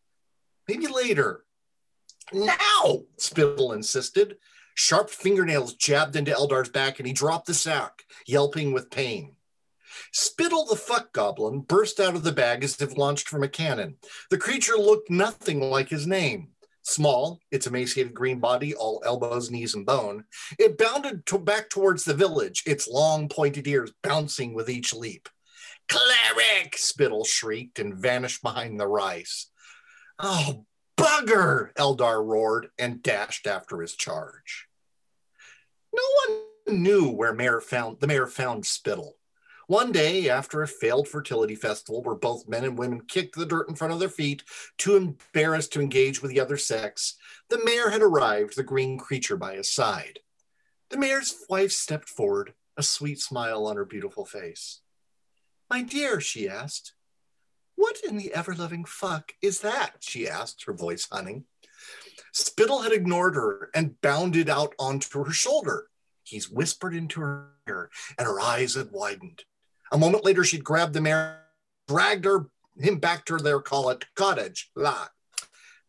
Maybe 0.66 0.88
later. 0.88 1.44
Now, 2.32 3.02
Spittle 3.18 3.74
insisted. 3.74 4.38
Sharp 4.76 5.10
fingernails 5.10 5.74
jabbed 5.74 6.16
into 6.16 6.32
Eldar's 6.32 6.70
back 6.70 7.00
and 7.00 7.08
he 7.08 7.12
dropped 7.12 7.48
the 7.48 7.54
sack, 7.54 8.04
yelping 8.26 8.72
with 8.72 8.90
pain. 8.90 9.36
Spittle 10.12 10.66
the 10.66 10.76
fuck 10.76 11.14
goblin 11.14 11.62
burst 11.62 12.00
out 12.00 12.16
of 12.16 12.24
the 12.24 12.32
bag 12.32 12.64
as 12.64 12.80
if 12.82 12.98
launched 12.98 13.28
from 13.28 13.44
a 13.44 13.48
cannon. 13.48 13.98
The 14.30 14.38
creature 14.38 14.78
looked 14.78 15.10
nothing 15.10 15.60
like 15.60 15.90
his 15.90 16.08
name. 16.08 16.50
Small, 16.82 17.40
its 17.52 17.68
emaciated 17.68 18.14
green 18.14 18.40
body 18.40 18.74
all 18.74 19.04
elbows, 19.06 19.52
knees, 19.52 19.76
and 19.76 19.86
bone, 19.86 20.24
it 20.58 20.78
bounded 20.78 21.26
to 21.28 21.38
back 21.38 21.70
towards 21.70 22.04
the 22.04 22.14
village, 22.14 22.64
its 22.66 22.88
long 22.88 23.30
pointed 23.30 23.68
ears 23.68 23.92
bouncing 24.02 24.54
with 24.54 24.70
each 24.70 24.94
leap. 24.94 25.30
Cleric! 25.88 26.78
Spittle 26.78 27.26
shrieked 27.26 27.80
and 27.80 27.96
vanished 27.96 28.42
behind 28.42 28.80
the 28.80 28.88
rice. 28.88 29.52
Oh, 30.18 30.66
bugger! 30.98 31.74
Eldar 31.76 32.26
roared 32.26 32.70
and 32.78 33.04
dashed 33.04 33.46
after 33.46 33.82
his 33.82 33.96
charge. 33.96 34.68
No 35.94 36.04
one 36.28 36.82
knew 36.82 37.10
where 37.10 37.34
mayor 37.34 37.62
found 37.62 38.00
the 38.00 38.08
mayor 38.08 38.28
found 38.28 38.66
Spittle. 38.66 39.19
One 39.70 39.92
day, 39.92 40.30
after 40.30 40.64
a 40.64 40.68
failed 40.68 41.08
fertility 41.08 41.54
festival 41.54 42.02
where 42.02 42.16
both 42.16 42.48
men 42.48 42.64
and 42.64 42.76
women 42.76 43.02
kicked 43.02 43.36
the 43.36 43.46
dirt 43.46 43.70
in 43.70 43.76
front 43.76 43.94
of 43.94 44.00
their 44.00 44.10
feet, 44.10 44.42
too 44.80 44.96
embarrassed 44.96 45.72
to 45.74 45.80
engage 45.80 46.24
with 46.24 46.32
the 46.32 46.40
other 46.40 46.58
sex, 46.58 47.18
the 47.50 47.64
mayor 47.64 47.92
had 47.92 48.02
arrived, 48.02 48.56
the 48.56 48.64
green 48.64 48.98
creature 48.98 49.38
by 49.38 49.54
his 49.54 49.72
side. 49.72 50.22
The 50.90 50.98
mayor's 50.98 51.46
wife 51.52 51.72
stepped 51.72 52.10
forward, 52.10 52.56
a 52.78 52.82
sweet 52.82 53.20
smile 53.20 53.68
on 53.68 53.76
her 53.76 53.86
beautiful 53.86 54.26
face. 54.26 54.82
My 55.70 55.84
dear, 55.84 56.20
she 56.20 56.50
asked. 56.50 56.94
What 57.76 58.00
in 58.04 58.18
the 58.18 58.34
ever 58.34 58.56
loving 58.56 58.86
fuck 58.86 59.34
is 59.40 59.60
that? 59.60 59.98
she 60.00 60.28
asked, 60.28 60.64
her 60.66 60.74
voice 60.74 61.08
hunting. 61.12 61.44
Spittle 62.34 62.82
had 62.82 62.92
ignored 62.92 63.36
her 63.36 63.70
and 63.76 64.02
bounded 64.02 64.50
out 64.50 64.74
onto 64.80 65.24
her 65.24 65.32
shoulder. 65.32 65.90
He's 66.24 66.50
whispered 66.50 66.96
into 66.96 67.22
her 67.22 67.52
ear, 67.68 67.92
and 68.18 68.26
her 68.26 68.40
eyes 68.42 68.74
had 68.74 68.90
widened. 68.92 69.44
A 69.92 69.98
moment 69.98 70.24
later, 70.24 70.44
she'd 70.44 70.64
grabbed 70.64 70.94
the 70.94 71.02
mare, 71.02 71.42
dragged 71.88 72.26
her 72.26 72.48
him 72.78 73.00
back 73.00 73.26
to 73.26 73.38
their 73.38 73.60
cottage. 73.60 74.72
La. 74.76 75.08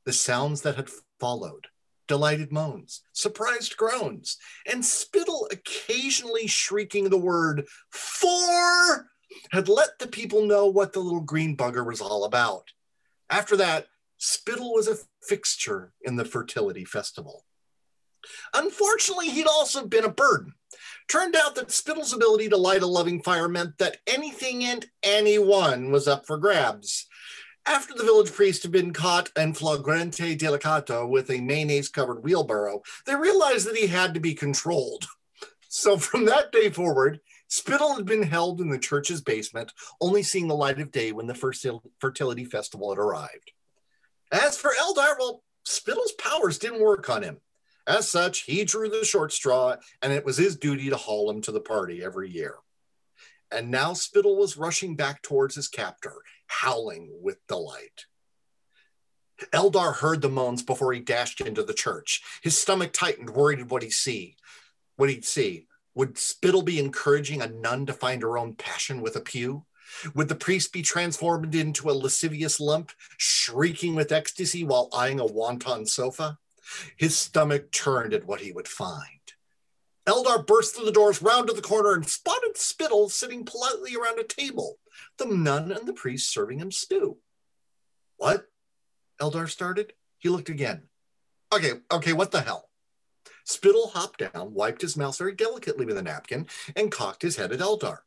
The 0.04 0.12
sounds 0.12 0.62
that 0.62 0.76
had 0.76 0.88
followed 1.18 1.66
delighted 2.08 2.50
moans, 2.50 3.02
surprised 3.12 3.76
groans, 3.76 4.36
and 4.66 4.84
Spittle 4.84 5.46
occasionally 5.52 6.48
shrieking 6.48 7.08
the 7.08 7.16
word 7.16 7.68
for 7.90 9.08
had 9.52 9.68
let 9.68 9.96
the 10.00 10.08
people 10.08 10.44
know 10.44 10.66
what 10.66 10.92
the 10.92 10.98
little 10.98 11.20
green 11.20 11.56
bugger 11.56 11.86
was 11.86 12.00
all 12.00 12.24
about. 12.24 12.64
After 13.30 13.56
that, 13.58 13.86
Spittle 14.18 14.74
was 14.74 14.88
a 14.88 14.98
fixture 15.22 15.92
in 16.02 16.16
the 16.16 16.24
fertility 16.24 16.84
festival. 16.84 17.44
Unfortunately, 18.54 19.30
he'd 19.30 19.46
also 19.46 19.86
been 19.86 20.04
a 20.04 20.10
burden. 20.10 20.54
Turned 21.10 21.34
out 21.34 21.56
that 21.56 21.72
Spittle's 21.72 22.12
ability 22.12 22.48
to 22.50 22.56
light 22.56 22.82
a 22.82 22.86
loving 22.86 23.20
fire 23.20 23.48
meant 23.48 23.78
that 23.78 23.96
anything 24.06 24.64
and 24.64 24.86
anyone 25.02 25.90
was 25.90 26.06
up 26.06 26.24
for 26.24 26.38
grabs. 26.38 27.08
After 27.66 27.94
the 27.94 28.04
village 28.04 28.32
priest 28.32 28.62
had 28.62 28.70
been 28.70 28.92
caught 28.92 29.28
in 29.36 29.52
flagrante 29.54 30.36
delicato 30.36 31.08
with 31.08 31.28
a 31.30 31.40
mayonnaise 31.40 31.88
covered 31.88 32.22
wheelbarrow, 32.22 32.82
they 33.06 33.16
realized 33.16 33.66
that 33.68 33.76
he 33.76 33.88
had 33.88 34.14
to 34.14 34.20
be 34.20 34.34
controlled. 34.34 35.06
So 35.68 35.96
from 35.98 36.26
that 36.26 36.52
day 36.52 36.70
forward, 36.70 37.20
Spittle 37.48 37.96
had 37.96 38.06
been 38.06 38.22
held 38.22 38.60
in 38.60 38.70
the 38.70 38.78
church's 38.78 39.20
basement, 39.20 39.72
only 40.00 40.22
seeing 40.22 40.46
the 40.46 40.54
light 40.54 40.78
of 40.78 40.92
day 40.92 41.10
when 41.10 41.26
the 41.26 41.34
first 41.34 41.66
fertility 41.98 42.44
festival 42.44 42.90
had 42.90 42.98
arrived. 42.98 43.50
As 44.30 44.56
for 44.56 44.70
Eldar, 44.80 45.16
well, 45.18 45.42
Spittle's 45.64 46.12
powers 46.12 46.58
didn't 46.58 46.80
work 46.80 47.10
on 47.10 47.24
him. 47.24 47.40
As 47.86 48.08
such, 48.08 48.42
he 48.42 48.64
drew 48.64 48.88
the 48.88 49.04
short 49.04 49.32
straw, 49.32 49.76
and 50.02 50.12
it 50.12 50.24
was 50.24 50.36
his 50.36 50.56
duty 50.56 50.90
to 50.90 50.96
haul 50.96 51.30
him 51.30 51.40
to 51.42 51.52
the 51.52 51.60
party 51.60 52.02
every 52.02 52.30
year. 52.30 52.56
And 53.50 53.70
now 53.70 53.94
Spittle 53.94 54.36
was 54.36 54.56
rushing 54.56 54.96
back 54.96 55.22
towards 55.22 55.56
his 55.56 55.68
captor, 55.68 56.14
howling 56.46 57.10
with 57.20 57.44
delight. 57.48 58.06
Eldar 59.52 59.94
heard 59.96 60.20
the 60.20 60.28
moans 60.28 60.62
before 60.62 60.92
he 60.92 61.00
dashed 61.00 61.40
into 61.40 61.62
the 61.62 61.74
church. 61.74 62.22
His 62.42 62.56
stomach 62.58 62.92
tightened, 62.92 63.30
worried 63.30 63.70
what 63.70 63.82
he'd 63.82 63.90
see. 63.90 64.36
What 64.96 65.08
he'd 65.08 65.24
see. 65.24 65.66
Would 65.94 66.18
Spittle 66.18 66.62
be 66.62 66.78
encouraging 66.78 67.42
a 67.42 67.48
nun 67.48 67.86
to 67.86 67.92
find 67.92 68.22
her 68.22 68.38
own 68.38 68.54
passion 68.54 69.00
with 69.00 69.16
a 69.16 69.20
pew? 69.20 69.64
Would 70.14 70.28
the 70.28 70.36
priest 70.36 70.72
be 70.72 70.82
transformed 70.82 71.54
into 71.54 71.90
a 71.90 71.92
lascivious 71.92 72.60
lump, 72.60 72.92
shrieking 73.16 73.94
with 73.94 74.12
ecstasy 74.12 74.62
while 74.62 74.88
eyeing 74.92 75.18
a 75.18 75.24
wonton 75.24 75.88
sofa? 75.88 76.38
His 76.96 77.16
stomach 77.16 77.72
turned 77.72 78.14
at 78.14 78.26
what 78.26 78.40
he 78.40 78.52
would 78.52 78.68
find. 78.68 79.20
Eldar 80.06 80.46
burst 80.46 80.74
through 80.74 80.86
the 80.86 80.92
doors, 80.92 81.22
rounded 81.22 81.56
the 81.56 81.62
corner, 81.62 81.92
and 81.92 82.06
spotted 82.08 82.56
Spittle 82.56 83.08
sitting 83.08 83.44
politely 83.44 83.94
around 83.94 84.18
a 84.18 84.24
table, 84.24 84.78
the 85.18 85.26
nun 85.26 85.70
and 85.70 85.86
the 85.86 85.92
priest 85.92 86.32
serving 86.32 86.58
him 86.58 86.70
stew. 86.70 87.18
What? 88.16 88.46
Eldar 89.20 89.48
started. 89.48 89.92
He 90.18 90.28
looked 90.28 90.48
again. 90.48 90.88
Okay, 91.52 91.72
okay, 91.92 92.12
what 92.12 92.30
the 92.30 92.40
hell? 92.40 92.70
Spittle 93.44 93.88
hopped 93.88 94.22
down, 94.32 94.54
wiped 94.54 94.82
his 94.82 94.96
mouth 94.96 95.16
very 95.18 95.34
delicately 95.34 95.84
with 95.84 95.98
a 95.98 96.02
napkin, 96.02 96.46
and 96.76 96.92
cocked 96.92 97.22
his 97.22 97.36
head 97.36 97.52
at 97.52 97.60
Eldar. 97.60 97.98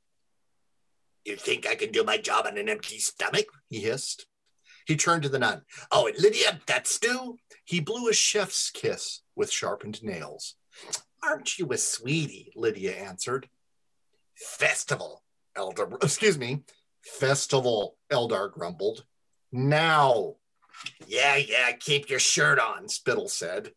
You 1.25 1.35
think 1.35 1.67
I 1.67 1.75
can 1.75 1.91
do 1.91 2.03
my 2.03 2.17
job 2.17 2.45
on 2.45 2.57
an 2.57 2.69
empty 2.69 2.99
stomach? 2.99 3.45
he 3.69 3.79
hissed. 3.79 4.25
He 4.85 4.95
turned 4.95 5.23
to 5.23 5.29
the 5.29 5.39
nun. 5.39 5.61
Oh, 5.91 6.07
and 6.07 6.17
Lydia, 6.17 6.59
that 6.67 6.87
stew? 6.87 7.37
He 7.63 7.79
blew 7.79 8.09
a 8.09 8.13
chef's 8.13 8.69
kiss 8.69 9.21
with 9.35 9.51
sharpened 9.51 10.03
nails. 10.03 10.55
Aren't 11.23 11.57
you 11.57 11.71
a 11.71 11.77
sweetie? 11.77 12.51
Lydia 12.55 12.93
answered. 12.93 13.47
Festival, 14.35 15.23
Eldar, 15.55 16.03
excuse 16.03 16.37
me, 16.37 16.63
festival, 17.01 17.97
Eldar 18.11 18.51
grumbled. 18.51 19.05
Now. 19.51 20.35
Yeah, 21.07 21.37
yeah, 21.37 21.71
keep 21.73 22.09
your 22.09 22.19
shirt 22.19 22.59
on, 22.59 22.89
Spittle 22.89 23.29
said. 23.29 23.71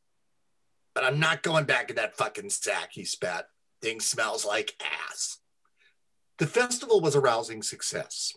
But 0.94 1.04
I'm 1.04 1.20
not 1.20 1.42
going 1.42 1.66
back 1.66 1.90
in 1.90 1.96
that 1.96 2.16
fucking 2.16 2.50
sack, 2.50 2.88
he 2.92 3.04
spat. 3.04 3.46
Thing 3.82 4.00
smells 4.00 4.46
like 4.46 4.74
ass. 5.10 5.38
The 6.38 6.46
festival 6.46 7.00
was 7.00 7.14
a 7.14 7.20
rousing 7.20 7.62
success. 7.62 8.32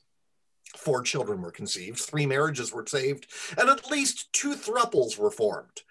Four 0.76 1.02
children 1.02 1.42
were 1.42 1.52
conceived, 1.52 2.00
three 2.00 2.26
marriages 2.26 2.72
were 2.72 2.86
saved, 2.86 3.28
and 3.58 3.70
at 3.70 3.90
least 3.90 4.32
two 4.34 4.56
thruples 4.56 5.18
were 5.18 5.32
formed. 5.32 5.82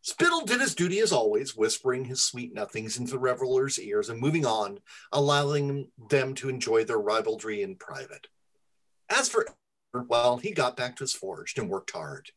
Spittle 0.00 0.44
did 0.44 0.60
his 0.60 0.74
duty 0.74 1.00
as 1.00 1.12
always, 1.12 1.56
whispering 1.56 2.04
his 2.04 2.22
sweet 2.22 2.54
nothings 2.54 2.96
into 2.96 3.12
the 3.12 3.18
revelers' 3.18 3.80
ears 3.80 4.08
and 4.08 4.20
moving 4.20 4.46
on, 4.46 4.78
allowing 5.12 5.88
them 6.08 6.34
to 6.36 6.48
enjoy 6.48 6.84
their 6.84 6.98
ribaldry 6.98 7.62
in 7.62 7.76
private. 7.76 8.28
As 9.10 9.28
for 9.28 9.46
well, 9.92 10.36
he 10.36 10.52
got 10.52 10.76
back 10.76 10.96
to 10.96 11.04
his 11.04 11.14
forge 11.14 11.56
and 11.56 11.68
worked 11.68 11.90
hard 11.90 12.30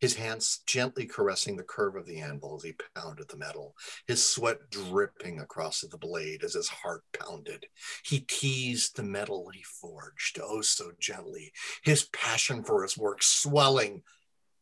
his 0.00 0.14
hands 0.14 0.60
gently 0.66 1.06
caressing 1.06 1.56
the 1.56 1.62
curve 1.62 1.94
of 1.94 2.06
the 2.06 2.20
anvil 2.20 2.56
as 2.56 2.62
he 2.62 2.74
pounded 2.94 3.28
the 3.28 3.36
metal, 3.36 3.76
his 4.06 4.26
sweat 4.26 4.70
dripping 4.70 5.40
across 5.40 5.82
the 5.82 5.98
blade 5.98 6.42
as 6.42 6.54
his 6.54 6.68
heart 6.68 7.02
pounded. 7.18 7.66
He 8.04 8.20
teased 8.20 8.96
the 8.96 9.02
metal 9.02 9.50
he 9.50 9.62
forged, 9.62 10.38
oh 10.42 10.62
so 10.62 10.92
gently, 10.98 11.52
his 11.82 12.04
passion 12.04 12.64
for 12.64 12.82
his 12.82 12.96
work 12.96 13.22
swelling. 13.22 14.02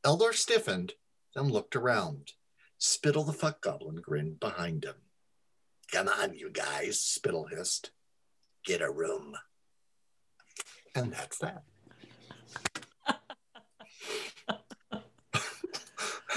Eldar 0.04 0.34
stiffened, 0.34 0.94
then 1.34 1.48
looked 1.48 1.76
around. 1.76 2.32
Spittle 2.78 3.24
the 3.24 3.32
fuck 3.32 3.60
goblin 3.60 3.96
grinned 3.96 4.40
behind 4.40 4.84
him. 4.84 4.94
Come 5.90 6.08
on, 6.08 6.34
you 6.34 6.50
guys, 6.50 7.00
Spittle 7.00 7.46
hissed. 7.46 7.90
Get 8.64 8.82
a 8.82 8.90
room. 8.90 9.36
And 10.94 11.12
that's 11.12 11.38
that. 11.38 11.62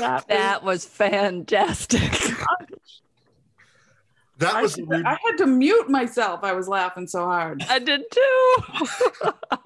That, 0.02 0.28
that 0.28 0.64
was 0.64 0.86
fantastic. 0.86 2.02
that 4.38 4.62
was. 4.62 4.80
I, 4.80 5.04
I, 5.06 5.18
had 5.26 5.38
to 5.38 5.48
mute 5.48 5.90
myself. 5.90 6.42
I 6.44 6.54
was 6.54 6.68
laughing 6.68 7.08
so 7.08 7.26
hard. 7.26 7.64
I 7.70 7.80
did 7.80 8.02
too. 8.12 8.56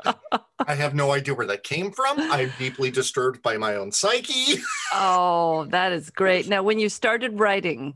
I 0.68 0.76
have 0.76 0.96
no 0.96 1.12
idea 1.12 1.34
where 1.34 1.48
that 1.48 1.64
came 1.64 1.92
from. 1.92 2.20
I'm 2.20 2.52
deeply 2.58 2.92
disturbed 2.92 3.42
by 3.42 3.58
my 3.58 3.76
own 3.76 3.92
psyche. 3.92 4.62
oh, 4.94 5.66
that 5.70 5.92
is 5.92 6.10
great. 6.10 6.48
Now, 6.48 6.64
when 6.64 6.80
you 6.80 6.90
started 6.90 7.40
writing, 7.40 7.96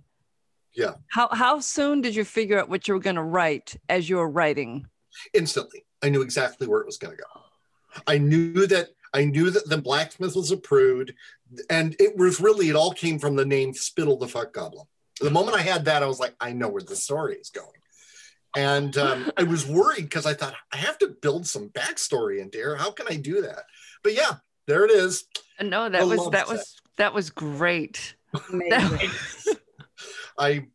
yeah, 0.74 0.96
how 1.08 1.30
how 1.32 1.60
soon 1.60 2.02
did 2.02 2.16
you 2.16 2.24
figure 2.24 2.60
out 2.60 2.70
what 2.70 2.88
you 2.88 2.94
were 2.94 3.00
going 3.00 3.16
to 3.16 3.24
write 3.24 3.76
as 3.90 4.10
you 4.10 4.18
were 4.18 4.30
writing? 4.30 4.88
Instantly, 5.34 5.86
I 6.02 6.10
knew 6.10 6.22
exactly 6.22 6.68
where 6.68 6.80
it 6.80 6.86
was 6.86 6.98
going 6.98 7.16
to 7.16 7.22
go. 7.22 7.42
I 8.08 8.18
knew 8.18 8.68
that 8.68 8.90
I 9.14 9.26
knew 9.26 9.50
that 9.50 9.68
the 9.68 9.78
blacksmith 9.78 10.36
was 10.36 10.52
a 10.52 10.58
prude, 10.58 11.16
and 11.70 11.96
it 12.00 12.18
was 12.18 12.40
really 12.40 12.70
it 12.70 12.76
all 12.76 12.92
came 12.92 13.20
from 13.20 13.36
the 13.36 13.46
name 13.46 13.74
Spittle 13.74 14.18
the 14.18 14.28
Fuck 14.28 14.54
Goblin. 14.54 14.86
The 15.22 15.32
moment 15.32 15.58
I 15.58 15.62
had 15.62 15.86
that, 15.86 16.04
I 16.04 16.06
was 16.06 16.20
like, 16.20 16.36
I 16.40 16.54
know 16.54 16.70
where 16.70 16.82
the 16.82 16.96
story 16.96 17.36
is 17.36 17.50
going. 17.50 17.68
And 18.56 18.98
um, 18.98 19.32
I 19.38 19.44
was 19.44 19.68
worried 19.68 20.04
because 20.04 20.26
I 20.26 20.34
thought 20.34 20.56
I 20.72 20.78
have 20.78 20.98
to 21.00 21.10
build 21.22 21.46
some 21.46 21.70
backstory 21.70 22.40
into 22.40 22.58
here. 22.58 22.76
How 22.76 22.92
can 22.92 23.06
I 23.10 23.16
do 23.16 23.42
that? 23.42 23.64
But 24.04 24.16
yeah, 24.16 24.38
there 24.66 24.86
it 24.86 24.92
is. 24.92 25.26
No, 25.62 25.90
that 25.90 26.08
was 26.08 26.30
that 26.32 26.48
set. 26.48 26.54
was 26.54 26.82
that 26.98 27.14
was 27.14 27.30
great. 27.30 28.16
I 30.38 30.66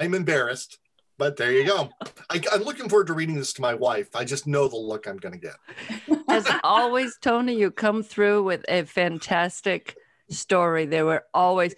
I'm 0.00 0.14
embarrassed 0.14 0.78
but 1.20 1.36
there 1.36 1.52
you 1.52 1.66
go. 1.66 1.90
I, 2.30 2.40
am 2.54 2.62
looking 2.62 2.88
forward 2.88 3.08
to 3.08 3.12
reading 3.12 3.34
this 3.34 3.52
to 3.52 3.60
my 3.60 3.74
wife. 3.74 4.16
I 4.16 4.24
just 4.24 4.46
know 4.46 4.68
the 4.68 4.76
look 4.76 5.06
I'm 5.06 5.18
going 5.18 5.38
to 5.38 5.38
get. 5.38 6.18
As 6.30 6.50
always, 6.64 7.18
Tony, 7.20 7.54
you 7.56 7.70
come 7.70 8.02
through 8.02 8.42
with 8.44 8.64
a 8.70 8.84
fantastic 8.84 9.98
story. 10.30 10.86
There 10.86 11.06
were 11.06 11.24
always, 11.34 11.74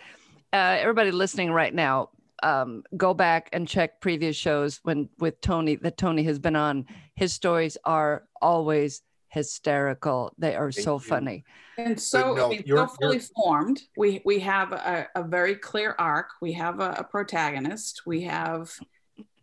uh, 0.53 0.77
everybody 0.81 1.11
listening 1.11 1.51
right 1.53 1.75
now, 1.75 2.11
um, 2.43 2.83
go 2.97 3.15
back 3.15 3.49
and 3.53 3.69
check 3.69 4.01
previous 4.01 4.37
shows 4.37 4.81
when 4.83 5.09
with 5.19 5.41
Tony 5.41 5.77
that 5.77 5.97
Tony 5.97 6.25
has 6.25 6.39
been 6.39 6.57
on. 6.57 6.87
His 7.15 7.33
stories 7.33 7.77
are 7.85 8.25
always 8.41 9.03
hysterical. 9.29 10.33
They 10.39 10.57
are 10.57 10.73
Thank 10.73 10.85
so 10.85 10.95
you. 10.95 11.01
funny. 11.01 11.45
And 11.79 11.99
so, 11.99 12.35
no, 12.35 12.53
so 12.67 12.87
fully 13.01 13.21
formed. 13.21 13.81
We 13.97 14.23
we 14.25 14.41
have 14.41 14.73
a, 14.73 15.09
a, 15.15 15.23
very 15.23 15.55
clear 15.55 15.95
arc. 15.99 16.29
We 16.43 16.53
have 16.55 16.81
a, 16.81 16.97
a 16.99 17.05
protagonist. 17.05 18.03
We 18.05 18.23
have 18.23 18.71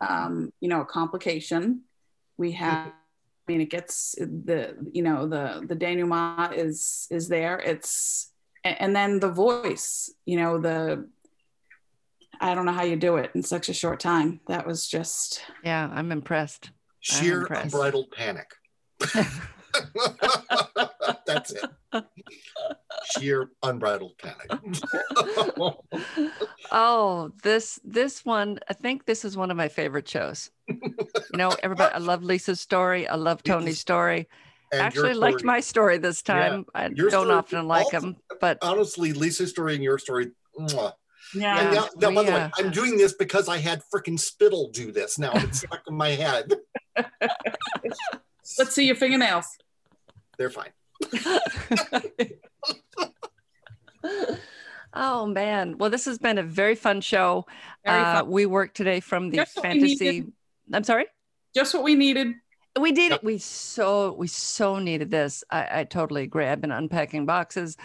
um, 0.00 0.52
you 0.60 0.68
know, 0.68 0.80
a 0.80 0.86
complication. 0.86 1.82
We 2.36 2.52
have, 2.52 2.88
I 2.88 3.52
mean, 3.52 3.60
it 3.60 3.70
gets 3.70 4.14
the, 4.18 4.76
you 4.92 5.02
know, 5.02 5.26
the 5.26 5.64
the 5.66 5.74
denouement 5.74 6.54
is 6.54 7.06
is 7.10 7.28
there. 7.28 7.58
It's 7.58 8.29
and 8.64 8.94
then 8.94 9.20
the 9.20 9.30
voice, 9.30 10.12
you 10.26 10.36
know, 10.36 10.58
the 10.60 11.08
I 12.40 12.54
don't 12.54 12.64
know 12.64 12.72
how 12.72 12.84
you 12.84 12.96
do 12.96 13.16
it 13.16 13.30
in 13.34 13.42
such 13.42 13.68
a 13.68 13.74
short 13.74 14.00
time. 14.00 14.40
That 14.48 14.66
was 14.66 14.86
just 14.86 15.42
yeah, 15.64 15.90
I'm 15.92 16.12
impressed. 16.12 16.70
Sheer 17.00 17.36
I'm 17.36 17.40
impressed. 17.42 17.74
unbridled 17.74 18.10
panic. 18.12 18.50
That's 21.26 21.52
it. 21.52 21.64
Sheer 23.18 23.50
unbridled 23.62 24.14
panic. 24.18 24.50
Oh, 26.72 27.32
this 27.42 27.80
this 27.82 28.24
one, 28.24 28.60
I 28.68 28.74
think 28.74 29.04
this 29.04 29.24
is 29.24 29.36
one 29.36 29.50
of 29.50 29.56
my 29.56 29.66
favorite 29.66 30.08
shows. 30.08 30.50
You 30.68 30.94
know, 31.34 31.50
everybody 31.64 31.92
I 31.92 31.98
love 31.98 32.22
Lisa's 32.22 32.60
story. 32.60 33.08
I 33.08 33.16
love 33.16 33.42
Tony's 33.42 33.80
story. 33.80 34.28
And 34.72 34.80
Actually 34.82 35.10
your 35.10 35.18
liked 35.18 35.42
my 35.44 35.60
story 35.60 35.98
this 35.98 36.22
Yeah, 36.26 36.48
time. 36.48 36.66
I 36.74 36.86
your 36.88 37.10
don't 37.10 37.24
story 37.26 37.34
often 37.38 37.66
like 37.68 37.86
also- 37.86 38.00
them, 38.00 38.16
but 38.40 38.58
honestly, 38.62 39.12
Lisa's 39.12 39.50
story 39.50 39.74
and 39.74 39.82
your 39.82 39.98
story. 39.98 40.30
mwah. 40.58 40.92
Yeah. 41.34 41.60
And 41.60 41.74
now, 41.74 41.88
now, 41.96 42.10
by 42.14 42.22
the 42.24 42.30
way, 42.32 42.50
I'm 42.58 42.70
doing 42.70 42.96
this 42.96 43.12
because 43.12 43.48
I 43.48 43.58
had 43.58 43.82
freaking 43.92 44.18
spittle 44.18 44.70
do 44.70 44.90
this. 44.92 45.18
Now 45.18 45.30
it's 45.34 45.58
stuck 45.62 45.82
in 45.88 45.94
my 45.96 46.10
head. 46.10 46.54
Let's 48.58 48.74
see 48.74 48.86
your 48.86 48.96
fingernails. 48.96 49.46
They're 50.38 50.50
fine. 50.50 50.70
oh 54.94 55.26
man. 55.26 55.78
Well, 55.78 55.90
this 55.90 56.04
has 56.06 56.18
been 56.18 56.38
a 56.38 56.42
very 56.42 56.74
fun 56.74 57.00
show. 57.00 57.46
Very 57.84 58.00
Uh, 58.00 58.24
we 58.24 58.46
worked 58.46 58.76
today 58.76 59.00
from 59.00 59.30
the 59.30 59.38
Just 59.38 59.60
fantasy. 59.60 60.26
I'm 60.72 60.84
sorry. 60.84 61.06
Just 61.54 61.74
what 61.74 61.82
we 61.84 61.94
needed. 61.94 62.34
We 62.78 62.92
did 62.92 63.10
Yep. 63.10 63.20
it. 63.20 63.24
We 63.24 63.38
so 63.38 64.12
we 64.12 64.26
so 64.28 64.78
needed 64.78 65.10
this. 65.10 65.42
I, 65.50 65.80
I 65.80 65.84
totally 65.84 66.22
agree. 66.22 66.46
I've 66.46 66.60
been 66.60 66.70
unpacking 66.70 67.26
boxes. 67.26 67.76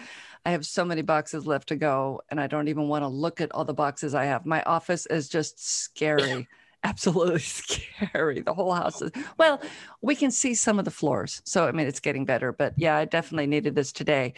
I 0.44 0.50
have 0.52 0.64
so 0.64 0.84
many 0.84 1.02
boxes 1.02 1.46
left 1.46 1.68
to 1.68 1.76
go, 1.76 2.22
and 2.30 2.40
I 2.40 2.46
don't 2.46 2.68
even 2.68 2.88
want 2.88 3.02
to 3.02 3.08
look 3.08 3.40
at 3.40 3.52
all 3.52 3.64
the 3.64 3.74
boxes 3.74 4.14
I 4.14 4.26
have. 4.26 4.46
My 4.46 4.62
office 4.62 5.06
is 5.06 5.28
just 5.28 5.58
scary. 5.64 6.48
Absolutely 6.84 7.38
scary. 7.40 8.40
The 8.40 8.54
whole 8.54 8.72
house 8.72 9.02
is 9.02 9.10
well, 9.38 9.60
we 10.02 10.14
can 10.14 10.30
see 10.30 10.54
some 10.54 10.78
of 10.78 10.84
the 10.84 10.90
floors. 10.90 11.42
So 11.44 11.66
I 11.66 11.72
mean 11.72 11.86
it's 11.86 12.00
getting 12.00 12.24
better. 12.24 12.52
But 12.52 12.74
yeah, 12.76 12.96
I 12.96 13.04
definitely 13.04 13.46
needed 13.46 13.74
this 13.74 13.92
today. 13.92 14.34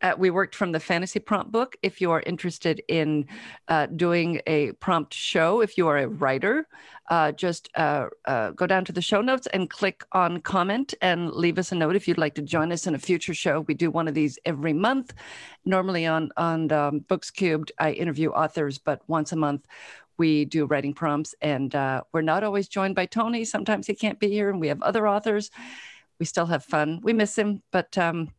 Uh, 0.00 0.14
we 0.18 0.30
worked 0.30 0.54
from 0.54 0.72
the 0.72 0.80
fantasy 0.80 1.20
prompt 1.20 1.52
book. 1.52 1.76
If 1.82 2.00
you 2.00 2.10
are 2.10 2.22
interested 2.26 2.82
in 2.88 3.26
uh, 3.68 3.86
doing 3.86 4.40
a 4.46 4.72
prompt 4.72 5.14
show, 5.14 5.60
if 5.60 5.78
you 5.78 5.86
are 5.88 5.98
a 5.98 6.08
writer, 6.08 6.66
uh, 7.08 7.30
just 7.32 7.68
uh, 7.76 8.06
uh, 8.24 8.50
go 8.50 8.66
down 8.66 8.84
to 8.84 8.92
the 8.92 9.02
show 9.02 9.20
notes 9.20 9.46
and 9.52 9.68
click 9.68 10.04
on 10.12 10.40
comment 10.40 10.94
and 11.02 11.30
leave 11.30 11.58
us 11.58 11.70
a 11.70 11.74
note 11.74 11.94
if 11.94 12.08
you'd 12.08 12.18
like 12.18 12.34
to 12.34 12.42
join 12.42 12.72
us 12.72 12.86
in 12.86 12.94
a 12.94 12.98
future 12.98 13.34
show. 13.34 13.60
We 13.60 13.74
do 13.74 13.90
one 13.90 14.08
of 14.08 14.14
these 14.14 14.38
every 14.44 14.72
month. 14.72 15.12
Normally 15.64 16.06
on 16.06 16.30
on 16.36 16.72
um, 16.72 17.00
Books 17.00 17.30
Cubed, 17.30 17.70
I 17.78 17.92
interview 17.92 18.30
authors, 18.30 18.78
but 18.78 19.02
once 19.08 19.32
a 19.32 19.36
month 19.36 19.66
we 20.18 20.44
do 20.44 20.66
writing 20.66 20.94
prompts, 20.94 21.34
and 21.40 21.74
uh, 21.74 22.02
we're 22.12 22.22
not 22.22 22.44
always 22.44 22.68
joined 22.68 22.94
by 22.94 23.06
Tony. 23.06 23.44
Sometimes 23.44 23.86
he 23.86 23.94
can't 23.94 24.18
be 24.18 24.28
here, 24.28 24.50
and 24.50 24.60
we 24.60 24.68
have 24.68 24.82
other 24.82 25.08
authors. 25.08 25.50
We 26.18 26.26
still 26.26 26.46
have 26.46 26.64
fun. 26.64 27.00
We 27.02 27.12
miss 27.12 27.36
him, 27.36 27.62
but. 27.70 27.96
Um, 27.98 28.32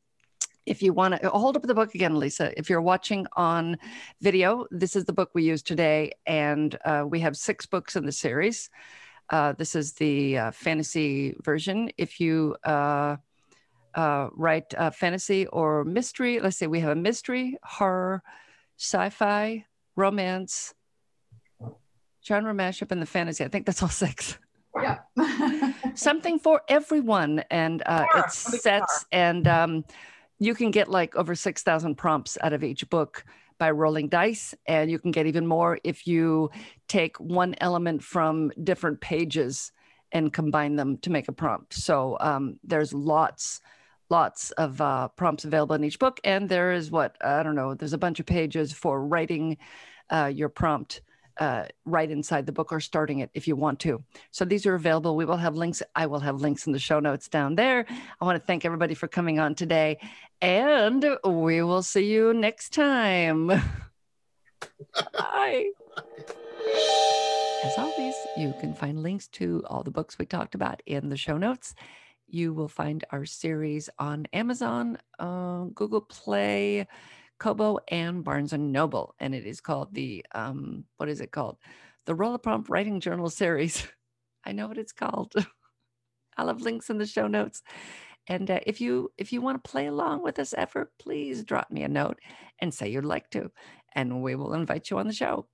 if 0.65 0.81
you 0.81 0.93
want 0.93 1.21
to 1.21 1.29
hold 1.29 1.57
up 1.57 1.63
the 1.63 1.73
book 1.73 1.93
again, 1.93 2.17
Lisa, 2.17 2.57
if 2.57 2.69
you're 2.69 2.81
watching 2.81 3.27
on 3.33 3.77
video, 4.21 4.65
this 4.71 4.95
is 4.95 5.03
the 5.03 5.11
book 5.11 5.31
we 5.33 5.43
use 5.43 5.61
today. 5.61 6.13
And 6.25 6.77
uh, 6.85 7.03
we 7.05 7.19
have 7.19 7.35
six 7.35 7.65
books 7.65 7.97
in 7.97 8.05
the 8.05 8.13
series. 8.13 8.69
Uh, 9.29 9.53
this 9.53 9.75
is 9.75 9.93
the 9.93 10.37
uh, 10.37 10.51
fantasy 10.51 11.35
version. 11.43 11.89
If 11.97 12.19
you 12.19 12.55
uh, 12.63 13.17
uh, 13.95 14.29
write 14.33 14.73
uh, 14.77 14.91
fantasy 14.91 15.47
or 15.47 15.83
mystery, 15.83 16.39
let's 16.39 16.57
say 16.57 16.67
we 16.67 16.79
have 16.79 16.91
a 16.91 16.95
mystery, 16.95 17.57
horror, 17.63 18.21
sci 18.77 19.09
fi, 19.09 19.65
romance, 19.95 20.73
genre 22.25 22.53
mashup, 22.53 22.91
and 22.91 23.01
the 23.01 23.05
fantasy. 23.05 23.43
I 23.43 23.47
think 23.47 23.65
that's 23.65 23.81
all 23.83 23.89
six. 23.89 24.37
Yeah. 24.81 24.99
something 25.95 26.39
for 26.39 26.61
everyone 26.67 27.43
and 27.51 27.83
uh, 27.85 28.05
Sure, 28.11 28.21
it's 28.21 28.61
sets 28.61 29.05
and 29.11 29.47
um, 29.47 29.85
you 30.39 30.55
can 30.55 30.71
get 30.71 30.89
like 30.89 31.15
over 31.15 31.35
6000 31.35 31.95
prompts 31.95 32.37
out 32.41 32.53
of 32.53 32.63
each 32.63 32.89
book 32.89 33.23
by 33.57 33.71
rolling 33.71 34.09
dice 34.09 34.53
and 34.65 34.89
you 34.89 34.99
can 34.99 35.11
get 35.11 35.25
even 35.25 35.45
more 35.45 35.79
if 35.83 36.07
you 36.07 36.49
take 36.87 37.17
one 37.19 37.55
element 37.61 38.03
from 38.03 38.51
different 38.63 38.99
pages 38.99 39.71
and 40.11 40.33
combine 40.33 40.75
them 40.75 40.97
to 40.97 41.09
make 41.09 41.27
a 41.27 41.31
prompt. 41.31 41.73
So 41.73 42.17
um, 42.19 42.59
there's 42.63 42.93
lots 42.93 43.61
lots 44.09 44.51
of 44.51 44.79
uh, 44.79 45.07
prompts 45.15 45.45
available 45.45 45.75
in 45.75 45.83
each 45.83 45.97
book 45.97 46.19
and 46.23 46.47
there 46.47 46.73
is 46.73 46.91
what 46.91 47.15
i 47.21 47.41
don't 47.41 47.55
know 47.55 47.73
there's 47.73 47.93
a 47.93 47.97
bunch 47.97 48.19
of 48.19 48.25
pages 48.25 48.71
for 48.71 49.07
writing 49.07 49.57
uh, 50.11 50.29
your 50.31 50.49
prompt 50.49 51.01
uh, 51.39 51.65
right 51.85 52.11
inside 52.11 52.45
the 52.45 52.51
book 52.51 52.71
or 52.71 52.79
starting 52.79 53.19
it 53.19 53.29
if 53.33 53.47
you 53.47 53.55
want 53.55 53.79
to 53.79 54.03
so 54.31 54.45
these 54.45 54.65
are 54.65 54.75
available. 54.75 55.15
We 55.15 55.25
will 55.25 55.37
have 55.37 55.55
links. 55.55 55.81
I 55.95 56.05
will 56.05 56.19
have 56.19 56.41
links 56.41 56.67
in 56.67 56.73
the 56.73 56.79
show 56.79 56.99
notes 56.99 57.27
down 57.27 57.55
there. 57.55 57.85
I 58.21 58.25
want 58.25 58.39
to 58.39 58.45
thank 58.45 58.65
everybody 58.65 58.93
for 58.93 59.07
coming 59.07 59.39
on 59.39 59.55
today, 59.55 59.97
and 60.41 61.05
we 61.23 61.61
will 61.61 61.83
see 61.83 62.11
you 62.11 62.33
next 62.33 62.73
time. 62.73 63.47
Bye. 65.13 65.69
As 67.63 67.77
always, 67.77 68.15
you 68.37 68.53
can 68.59 68.73
find 68.73 69.01
links 69.01 69.27
to 69.29 69.63
all 69.67 69.83
the 69.83 69.91
books 69.91 70.17
we 70.17 70.25
talked 70.25 70.55
about 70.55 70.81
in 70.85 71.09
the 71.09 71.17
show 71.17 71.37
notes. 71.37 71.75
You 72.27 72.53
will 72.53 72.67
find 72.67 73.03
our 73.11 73.25
series 73.25 73.89
on 73.99 74.25
Amazon, 74.33 74.97
uh, 75.19 75.65
Google 75.75 76.01
Play, 76.01 76.87
Kobo, 77.43 77.77
and 77.89 78.23
Barnes 78.23 78.53
and 78.53 78.71
Noble, 78.71 79.15
and 79.19 79.35
it 79.35 79.45
is 79.45 79.59
called 79.59 79.93
the 79.93 80.25
um, 80.33 80.85
what 80.95 81.09
is 81.09 81.19
it 81.19 81.33
called? 81.33 81.57
The 82.05 82.15
Roll 82.15 82.37
Prompt 82.37 82.69
Writing 82.69 83.01
Journal 83.01 83.29
series. 83.29 83.85
I 84.45 84.53
know 84.53 84.69
what 84.69 84.77
it's 84.77 84.93
called. 84.93 85.33
I'll 86.37 86.47
have 86.47 86.61
links 86.61 86.89
in 86.89 86.99
the 86.99 87.05
show 87.05 87.27
notes. 87.27 87.61
And 88.27 88.49
uh, 88.49 88.61
if 88.65 88.79
you 88.79 89.11
if 89.17 89.33
you 89.33 89.41
want 89.41 89.61
to 89.61 89.69
play 89.69 89.87
along 89.87 90.23
with 90.23 90.35
this 90.35 90.53
effort, 90.57 90.93
please 90.97 91.43
drop 91.43 91.69
me 91.69 91.83
a 91.83 91.89
note 91.89 92.17
and 92.59 92.73
say 92.73 92.87
you'd 92.87 93.03
like 93.03 93.29
to, 93.31 93.51
and 93.93 94.23
we 94.23 94.35
will 94.35 94.53
invite 94.53 94.89
you 94.89 94.97
on 94.97 95.07
the 95.07 95.13
show. 95.13 95.45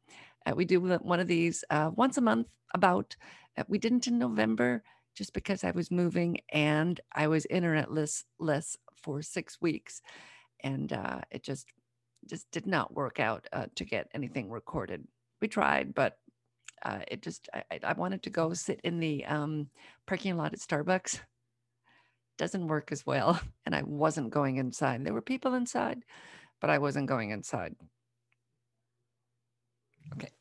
Uh, 0.45 0.53
we 0.55 0.65
do 0.65 0.79
one 0.79 1.19
of 1.19 1.27
these 1.27 1.63
uh, 1.71 1.89
once 1.95 2.17
a 2.17 2.21
month. 2.21 2.45
About 2.75 3.15
uh, 3.57 3.63
we 3.67 3.79
didn't 3.79 4.05
in 4.05 4.19
November 4.19 4.83
just 5.15 5.33
because 5.33 5.63
I 5.63 5.71
was 5.71 5.89
moving 5.89 6.37
and 6.51 7.01
I 7.15 7.25
was 7.25 7.47
internetless 7.51 8.25
less 8.39 8.77
for 8.93 9.23
six 9.23 9.57
weeks, 9.59 10.03
and 10.63 10.93
uh, 10.93 11.21
it 11.31 11.41
just 11.41 11.65
just 12.27 12.49
did 12.51 12.65
not 12.67 12.93
work 12.93 13.19
out 13.19 13.47
uh, 13.53 13.67
to 13.75 13.85
get 13.85 14.07
anything 14.13 14.49
recorded. 14.49 15.07
We 15.41 15.47
tried, 15.47 15.93
but 15.93 16.17
uh, 16.83 16.99
it 17.07 17.21
just 17.21 17.49
I, 17.53 17.79
I- 17.83 17.93
wanted 17.93 18.23
to 18.23 18.29
go 18.29 18.53
sit 18.53 18.81
in 18.83 18.99
the 18.99 19.25
um, 19.25 19.69
parking 20.05 20.37
lot 20.37 20.53
at 20.53 20.59
Starbucks. 20.59 21.19
Doesn't 22.37 22.67
work 22.67 22.91
as 22.91 23.05
well, 23.05 23.39
and 23.65 23.75
I 23.75 23.83
wasn't 23.83 24.29
going 24.31 24.57
inside. 24.57 25.05
There 25.05 25.13
were 25.13 25.21
people 25.21 25.53
inside, 25.55 26.03
but 26.61 26.69
I 26.69 26.77
wasn't 26.77 27.07
going 27.07 27.31
inside. 27.31 27.75
Okay. 30.13 30.31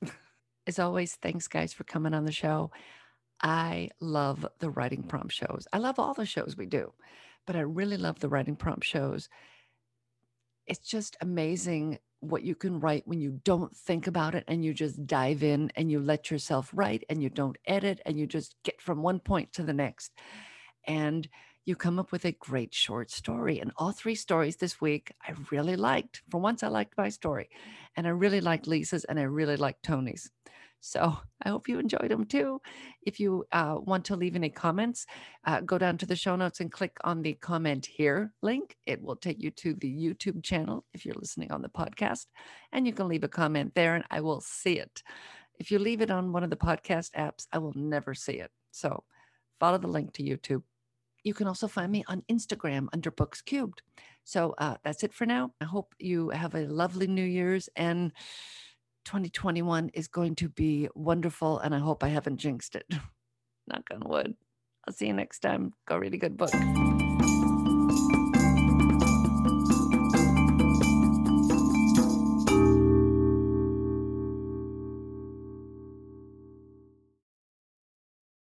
As 0.66 0.78
always, 0.78 1.14
thanks 1.16 1.48
guys 1.48 1.72
for 1.72 1.84
coming 1.84 2.14
on 2.14 2.24
the 2.24 2.32
show. 2.32 2.70
I 3.42 3.90
love 4.00 4.46
the 4.58 4.70
writing 4.70 5.02
prompt 5.02 5.32
shows. 5.32 5.66
I 5.72 5.78
love 5.78 5.98
all 5.98 6.14
the 6.14 6.26
shows 6.26 6.56
we 6.56 6.66
do, 6.66 6.92
but 7.46 7.56
I 7.56 7.60
really 7.60 7.96
love 7.96 8.18
the 8.18 8.28
writing 8.28 8.56
prompt 8.56 8.84
shows. 8.84 9.28
It's 10.68 10.86
just 10.86 11.16
amazing 11.20 11.98
what 12.20 12.42
you 12.42 12.54
can 12.54 12.80
write 12.80 13.06
when 13.06 13.20
you 13.20 13.40
don't 13.44 13.74
think 13.74 14.06
about 14.06 14.34
it 14.34 14.44
and 14.48 14.64
you 14.64 14.74
just 14.74 15.06
dive 15.06 15.42
in 15.42 15.72
and 15.76 15.90
you 15.90 16.00
let 16.00 16.30
yourself 16.30 16.70
write 16.74 17.04
and 17.08 17.22
you 17.22 17.30
don't 17.30 17.56
edit 17.66 18.00
and 18.04 18.18
you 18.18 18.26
just 18.26 18.54
get 18.64 18.80
from 18.80 19.02
one 19.02 19.18
point 19.18 19.52
to 19.54 19.62
the 19.62 19.72
next. 19.72 20.12
And 20.86 21.28
you 21.64 21.76
come 21.76 21.98
up 21.98 22.12
with 22.12 22.24
a 22.24 22.32
great 22.32 22.74
short 22.74 23.10
story. 23.10 23.60
And 23.60 23.72
all 23.76 23.92
three 23.92 24.14
stories 24.14 24.56
this 24.56 24.80
week 24.80 25.12
I 25.22 25.34
really 25.50 25.76
liked. 25.76 26.22
For 26.30 26.40
once, 26.40 26.62
I 26.62 26.68
liked 26.68 26.96
my 26.96 27.10
story. 27.10 27.50
And 27.94 28.06
I 28.06 28.10
really 28.10 28.40
liked 28.40 28.66
Lisa's 28.66 29.04
and 29.04 29.18
I 29.18 29.24
really 29.24 29.56
liked 29.56 29.82
Tony's. 29.82 30.30
So 30.80 31.16
I 31.42 31.48
hope 31.48 31.68
you 31.68 31.78
enjoyed 31.78 32.10
them 32.10 32.24
too. 32.24 32.60
If 33.02 33.20
you 33.20 33.44
uh, 33.52 33.76
want 33.78 34.04
to 34.06 34.16
leave 34.16 34.36
any 34.36 34.50
comments, 34.50 35.06
uh, 35.44 35.60
go 35.60 35.78
down 35.78 35.98
to 35.98 36.06
the 36.06 36.16
show 36.16 36.36
notes 36.36 36.60
and 36.60 36.70
click 36.70 36.96
on 37.04 37.22
the 37.22 37.34
comment 37.34 37.86
here 37.86 38.32
link. 38.42 38.76
It 38.86 39.02
will 39.02 39.16
take 39.16 39.42
you 39.42 39.50
to 39.52 39.74
the 39.74 39.88
YouTube 39.90 40.42
channel 40.42 40.84
if 40.92 41.04
you're 41.04 41.14
listening 41.18 41.52
on 41.52 41.62
the 41.62 41.68
podcast, 41.68 42.26
and 42.72 42.86
you 42.86 42.92
can 42.92 43.08
leave 43.08 43.24
a 43.24 43.28
comment 43.28 43.74
there 43.74 43.94
and 43.94 44.04
I 44.10 44.20
will 44.20 44.40
see 44.40 44.78
it. 44.78 45.02
If 45.58 45.70
you 45.70 45.78
leave 45.78 46.00
it 46.00 46.10
on 46.10 46.32
one 46.32 46.44
of 46.44 46.50
the 46.50 46.56
podcast 46.56 47.10
apps, 47.12 47.46
I 47.52 47.58
will 47.58 47.74
never 47.74 48.14
see 48.14 48.34
it. 48.34 48.50
So 48.70 49.02
follow 49.58 49.78
the 49.78 49.88
link 49.88 50.12
to 50.14 50.22
YouTube. 50.22 50.62
You 51.24 51.34
can 51.34 51.48
also 51.48 51.66
find 51.66 51.90
me 51.90 52.04
on 52.06 52.22
Instagram 52.30 52.86
under 52.92 53.10
Books 53.10 53.42
Cubed. 53.42 53.82
So 54.24 54.54
uh, 54.58 54.76
that's 54.84 55.02
it 55.02 55.12
for 55.12 55.26
now. 55.26 55.52
I 55.60 55.64
hope 55.64 55.94
you 55.98 56.30
have 56.30 56.54
a 56.54 56.66
lovely 56.66 57.06
New 57.06 57.24
Year's 57.24 57.68
and 57.74 58.12
2021 59.08 59.88
is 59.94 60.06
going 60.06 60.34
to 60.34 60.50
be 60.50 60.86
wonderful. 60.94 61.58
And 61.60 61.74
I 61.74 61.78
hope 61.78 62.04
I 62.04 62.08
haven't 62.08 62.36
jinxed 62.36 62.76
it. 62.76 62.84
Knock 63.66 63.84
on 63.90 64.02
wood. 64.04 64.34
I'll 64.86 64.92
see 64.92 65.06
you 65.06 65.14
next 65.14 65.38
time. 65.38 65.72
Go 65.86 65.96
read 65.96 66.12
a 66.12 66.18
good 66.18 66.36
book. 66.36 66.52